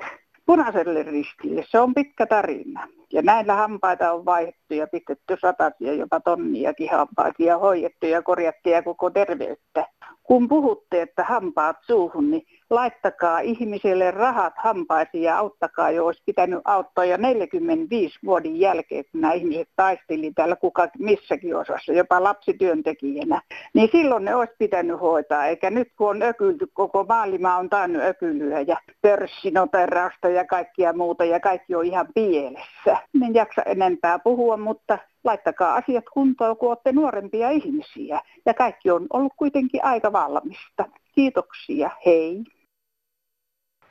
punaiselle 0.46 1.02
ristille, 1.02 1.64
se 1.68 1.80
on 1.80 1.94
pitkä 1.94 2.26
tarina. 2.26 2.88
Ja 3.12 3.22
näillä 3.22 3.54
hampaita 3.54 4.12
on 4.12 4.24
vaihdettu 4.24 4.74
ja 4.74 4.86
pistetty 4.86 5.36
satasia, 5.40 5.94
jopa 5.94 6.20
tonniakin 6.20 6.90
hampaita 6.90 7.42
ja 7.42 7.58
hoidettu 7.58 8.06
ja 8.06 8.22
korjattu 8.22 8.68
ja 8.68 8.82
koko 8.82 9.10
terveyttä. 9.10 9.86
Kun 10.22 10.48
puhutte, 10.48 11.02
että 11.02 11.24
hampaat 11.24 11.76
suuhun, 11.86 12.30
niin 12.30 12.46
laittakaa 12.70 13.40
ihmiselle 13.40 14.10
rahat 14.10 14.52
hampaisiin 14.56 15.22
ja 15.22 15.38
auttakaa, 15.38 15.90
jo 15.90 16.06
olisi 16.06 16.22
pitänyt 16.26 16.60
auttaa 16.64 17.04
jo 17.04 17.16
45 17.16 18.18
vuoden 18.24 18.60
jälkeen, 18.60 19.04
kun 19.12 19.20
nämä 19.20 19.32
ihmiset 19.32 19.68
taisteli 19.76 20.32
täällä 20.34 20.56
kuka 20.56 20.88
missäkin 20.98 21.56
osassa, 21.56 21.92
jopa 21.92 22.22
lapsityöntekijänä. 22.22 23.42
Niin 23.74 23.88
silloin 23.92 24.24
ne 24.24 24.34
olisi 24.34 24.54
pitänyt 24.58 25.00
hoitaa, 25.00 25.46
eikä 25.46 25.70
nyt 25.70 25.88
kun 25.96 26.10
on 26.10 26.22
ökylty, 26.22 26.66
koko 26.72 27.04
maailma 27.04 27.56
on 27.56 27.68
tainnut 27.70 28.02
ökylyä 28.02 28.60
ja 28.60 28.76
pörssinoterausta 29.02 30.28
ja 30.28 30.44
kaikkia 30.44 30.92
muuta 30.92 31.24
ja 31.24 31.40
kaikki 31.40 31.74
on 31.74 31.86
ihan 31.86 32.08
pielessä. 32.14 32.96
En 33.26 33.34
jaksa 33.34 33.62
enempää 33.62 34.18
puhua, 34.18 34.56
mutta 34.56 34.98
laittakaa 35.24 35.74
asiat 35.74 36.04
kuntoon, 36.12 36.56
kun 36.56 36.68
olette 36.68 36.92
nuorempia 36.92 37.50
ihmisiä. 37.50 38.20
Ja 38.46 38.54
kaikki 38.54 38.90
on 38.90 39.06
ollut 39.12 39.32
kuitenkin 39.36 39.84
aika 39.84 40.12
valmista. 40.12 40.84
Kiitoksia, 41.14 41.90
hei. 42.06 42.44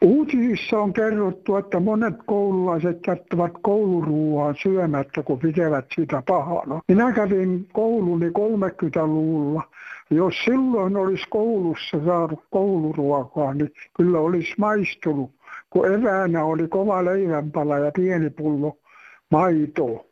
Uutisissa 0.02 0.80
on 0.80 0.94
kerrottu, 0.94 1.56
että 1.56 1.80
monet 1.80 2.16
koululaiset 2.26 3.00
jättävät 3.08 3.52
kouluruuaa 3.62 4.54
syömättä, 4.64 5.24
kun 5.24 5.40
pitävät 5.40 5.86
sitä 5.96 6.24
pahana. 6.28 6.82
Minä 6.88 7.12
kävin 7.12 7.68
kouluni 7.74 8.30
30-luvulla. 8.30 9.64
Jos 10.10 10.34
silloin 10.46 10.98
olisi 10.98 11.24
koulussa 11.30 12.06
saanut 12.06 12.44
kouluruokaa, 12.52 13.54
niin 13.54 13.72
kyllä 13.98 14.20
olisi 14.20 14.54
maistunut, 14.58 15.32
kun 15.70 15.94
eväänä 15.94 16.44
oli 16.44 16.68
kova 16.68 17.06
leivänpala 17.06 17.78
ja 17.78 17.92
pieni 17.92 18.30
pullo 18.30 18.78
maitoa. 19.32 20.04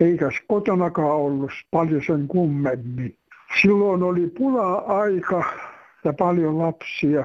Eikä 0.00 0.30
kotonakaan 0.48 1.16
ollut 1.16 1.50
paljon 1.70 2.02
sen 2.06 2.28
kummemmin. 2.28 3.16
Silloin 3.62 4.02
oli 4.02 4.26
pula-aika 4.38 5.44
ja 6.04 6.12
paljon 6.12 6.58
lapsia. 6.58 7.24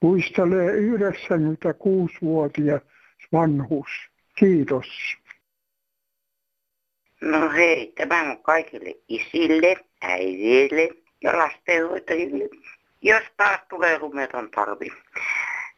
Muistelee 0.00 0.70
96-vuotias 0.70 2.82
vanhus. 3.32 3.88
Kiitos. 4.38 5.16
No 7.20 7.50
hei, 7.50 7.92
tämä 7.96 8.20
on 8.20 8.42
kaikille 8.42 8.94
isille, 9.08 9.76
äidille 10.02 10.88
ja 11.22 11.38
lastenhoitajille. 11.38 12.44
Jos 13.02 13.22
taas 13.36 13.60
tulee 13.68 13.98
lumeton 13.98 14.50
talvi, 14.50 14.92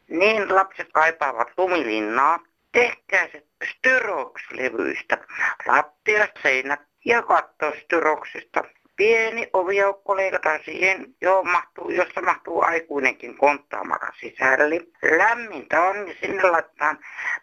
niin 0.08 0.54
lapset 0.54 0.88
kaipaavat 0.92 1.48
lumilinnaa. 1.56 2.38
Tehkää 2.72 3.28
se 3.32 3.46
styrokslevyistä, 3.70 5.18
lattiat, 5.66 6.30
seinät 6.42 6.80
ja 7.04 7.22
katto 7.22 7.72
styroksista. 7.84 8.64
Pieni 9.02 9.50
oviaukko 9.52 10.16
leikataan 10.16 10.60
siihen, 10.64 11.14
johon 11.20 11.48
mahtuu, 11.50 11.90
jossa 11.90 12.22
mahtuu 12.22 12.62
aikuinenkin 12.62 13.36
konttaamaka 13.36 14.12
sisälle. 14.20 14.80
Lämmintä 15.18 15.82
on 15.82 16.08
ja 16.08 16.14
sinne 16.20 16.42
laitetaan 16.42 16.98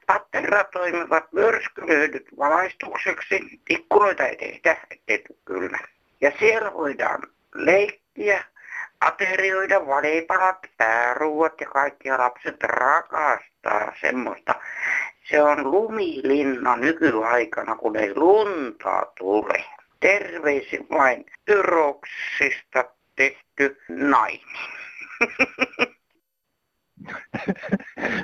patterilla 0.08 0.64
toimivat 0.64 1.32
myrskylyydyt 1.32 2.28
valaistukseksi. 2.38 3.40
Ikkunoita 3.70 4.28
ei 4.28 4.38
tehdä, 4.38 4.78
ettei 4.92 5.18
tule 5.18 5.38
kylmä. 5.46 5.78
Ja 6.22 6.32
siellä 6.40 6.74
voidaan 6.74 7.22
leikkiä, 7.56 8.44
aterioida, 9.02 9.88
valipalat, 9.88 10.60
pääruuat 10.78 11.62
ja 11.62 11.68
kaikki 11.68 12.10
lapset 12.10 12.64
rakastaa 12.64 13.94
semmoista. 14.02 14.56
Se 15.30 15.42
on 15.42 15.72
lumilinna 15.72 16.76
nykyaikana, 16.76 17.76
kun 17.76 17.96
ei 17.96 18.16
lunta 18.16 19.08
tule. 19.18 19.79
Terveisin 20.00 20.88
vain 20.90 21.26
Tyroksista 21.46 22.84
tehty 23.16 23.78
nainen. 23.90 24.40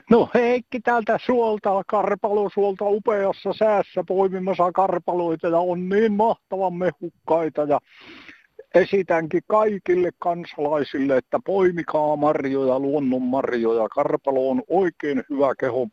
No 0.09 0.29
Heikki 0.33 0.79
täältä 0.79 1.19
suolta, 1.25 1.83
karpalosuolta 1.88 2.85
upeassa 2.85 3.53
säässä 3.53 4.03
poimimassa 4.07 4.71
karpaloita 4.71 5.47
ja 5.47 5.59
on 5.59 5.89
niin 5.89 6.13
mahtavan 6.13 6.73
mehukkaita 6.73 7.61
ja 7.61 7.79
esitänkin 8.75 9.41
kaikille 9.47 10.09
kansalaisille, 10.19 11.17
että 11.17 11.39
poimikaa 11.45 12.15
marjoja, 12.15 12.79
luonnonmarjoja. 12.79 13.89
Karpalo 13.89 14.49
on 14.49 14.63
oikein 14.69 15.23
hyvä 15.29 15.53
kehon 15.59 15.89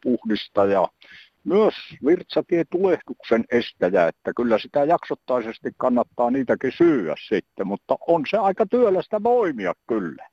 myös 1.45 1.75
virtsatietulehduksen 2.07 3.45
estäjä, 3.53 4.09
että 4.09 4.33
kyllä 4.37 4.59
sitä 4.59 4.85
jaksottaisesti 4.85 5.71
kannattaa 5.77 6.31
niitäkin 6.31 6.73
syyä 6.77 7.15
sitten, 7.29 7.67
mutta 7.67 7.97
on 8.07 8.23
se 8.31 8.37
aika 8.37 8.67
työlästä 8.67 9.23
voimia 9.23 9.73
kyllä. 9.89 10.29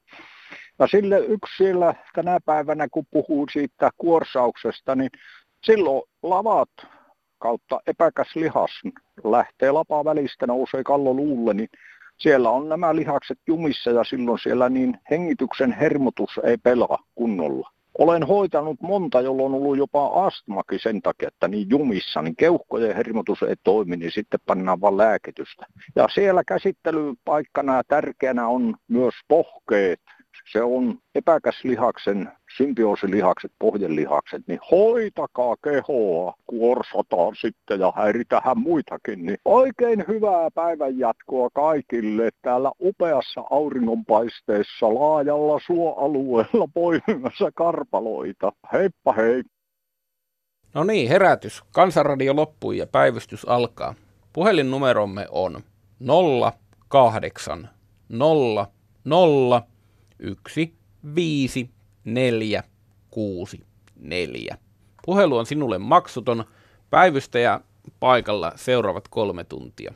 Ja 0.80 0.88
sille 0.88 1.20
yksi 1.20 1.58
siellä 1.58 1.94
tänä 2.16 2.40
päivänä, 2.46 2.88
kun 2.92 3.06
puhuu 3.12 3.48
siitä 3.52 3.90
kuorsauksesta, 3.98 4.96
niin 4.96 5.10
silloin 5.64 6.04
lavat 6.24 6.70
kautta 7.38 7.80
epäkäs 7.88 8.36
lihas 8.36 8.72
lähtee 9.24 9.72
lapa 9.72 10.06
välistä, 10.06 10.48
nousee 10.48 10.84
kallo 10.84 11.14
luulle, 11.14 11.54
niin 11.54 11.70
siellä 12.18 12.50
on 12.50 12.70
nämä 12.70 12.96
lihakset 12.96 13.40
jumissa 13.48 13.92
ja 13.92 14.04
silloin 14.04 14.40
siellä 14.40 14.70
niin 14.70 14.98
hengityksen 15.12 15.72
hermotus 15.72 16.40
ei 16.44 16.58
pelaa 16.58 16.98
kunnolla. 17.16 17.79
Olen 18.00 18.24
hoitanut 18.24 18.82
monta, 18.82 19.22
jolloin 19.22 19.54
on 19.54 19.62
ollut 19.62 19.78
jopa 19.78 20.26
astmakin 20.26 20.80
sen 20.80 21.02
takia, 21.02 21.28
että 21.28 21.48
niin 21.48 21.70
jumissa, 21.70 22.22
niin 22.22 22.36
keuhkojen 22.36 22.96
hermotus 22.96 23.44
ei 23.44 23.56
toimi, 23.64 23.98
niin 23.98 24.12
sitten 24.12 24.40
pannaan 24.46 24.82
vaan 24.82 24.98
lääkitystä. 24.98 25.66
Ja 25.96 26.08
siellä 26.14 26.44
käsittelypaikkana 26.44 27.84
tärkeänä 27.88 28.48
on 28.48 28.76
myös 28.88 29.14
pohkeet, 29.28 30.02
se 30.52 30.64
on 30.64 30.98
epäkäslihaksen, 31.16 32.32
symbioosilihakset, 32.58 33.52
pohjelihakset, 33.60 34.42
niin 34.48 34.60
hoitakaa 34.72 35.56
kehoa, 35.64 36.34
kuorsataan 36.48 37.36
sitten 37.36 37.80
ja 37.80 37.94
häiritähän 37.96 38.58
muitakin. 38.58 39.26
Niin 39.26 39.38
oikein 39.46 40.06
hyvää 40.08 40.52
päivän 40.56 41.00
jatkoa 41.00 41.50
kaikille 41.54 42.30
täällä 42.42 42.72
upeassa 42.82 43.42
auringonpaisteessa 43.50 44.94
laajalla 44.94 45.60
suoalueella 45.66 46.68
poimimassa 46.74 47.52
karpaloita. 47.56 48.52
Heippa 48.74 49.14
hei! 49.14 49.44
No 50.74 50.84
niin, 50.84 51.10
herätys. 51.10 51.64
Kansanradio 51.72 52.36
loppui 52.36 52.78
ja 52.78 52.88
päivystys 52.88 53.46
alkaa. 53.46 53.96
Puhelinnumeromme 54.34 55.28
on 55.32 55.62
08 56.88 57.70
0 58.10 58.68
0 59.06 59.62
1, 60.20 60.74
5, 61.16 61.70
4, 62.14 62.64
6, 63.10 63.66
4. 63.96 64.58
Puhelu 65.06 65.38
on 65.38 65.46
sinulle 65.46 65.78
maksuton. 65.78 66.46
Päivystäjä 66.90 67.60
paikalla 68.00 68.52
seuraavat 68.56 69.08
kolme 69.08 69.44
tuntia. 69.44 69.94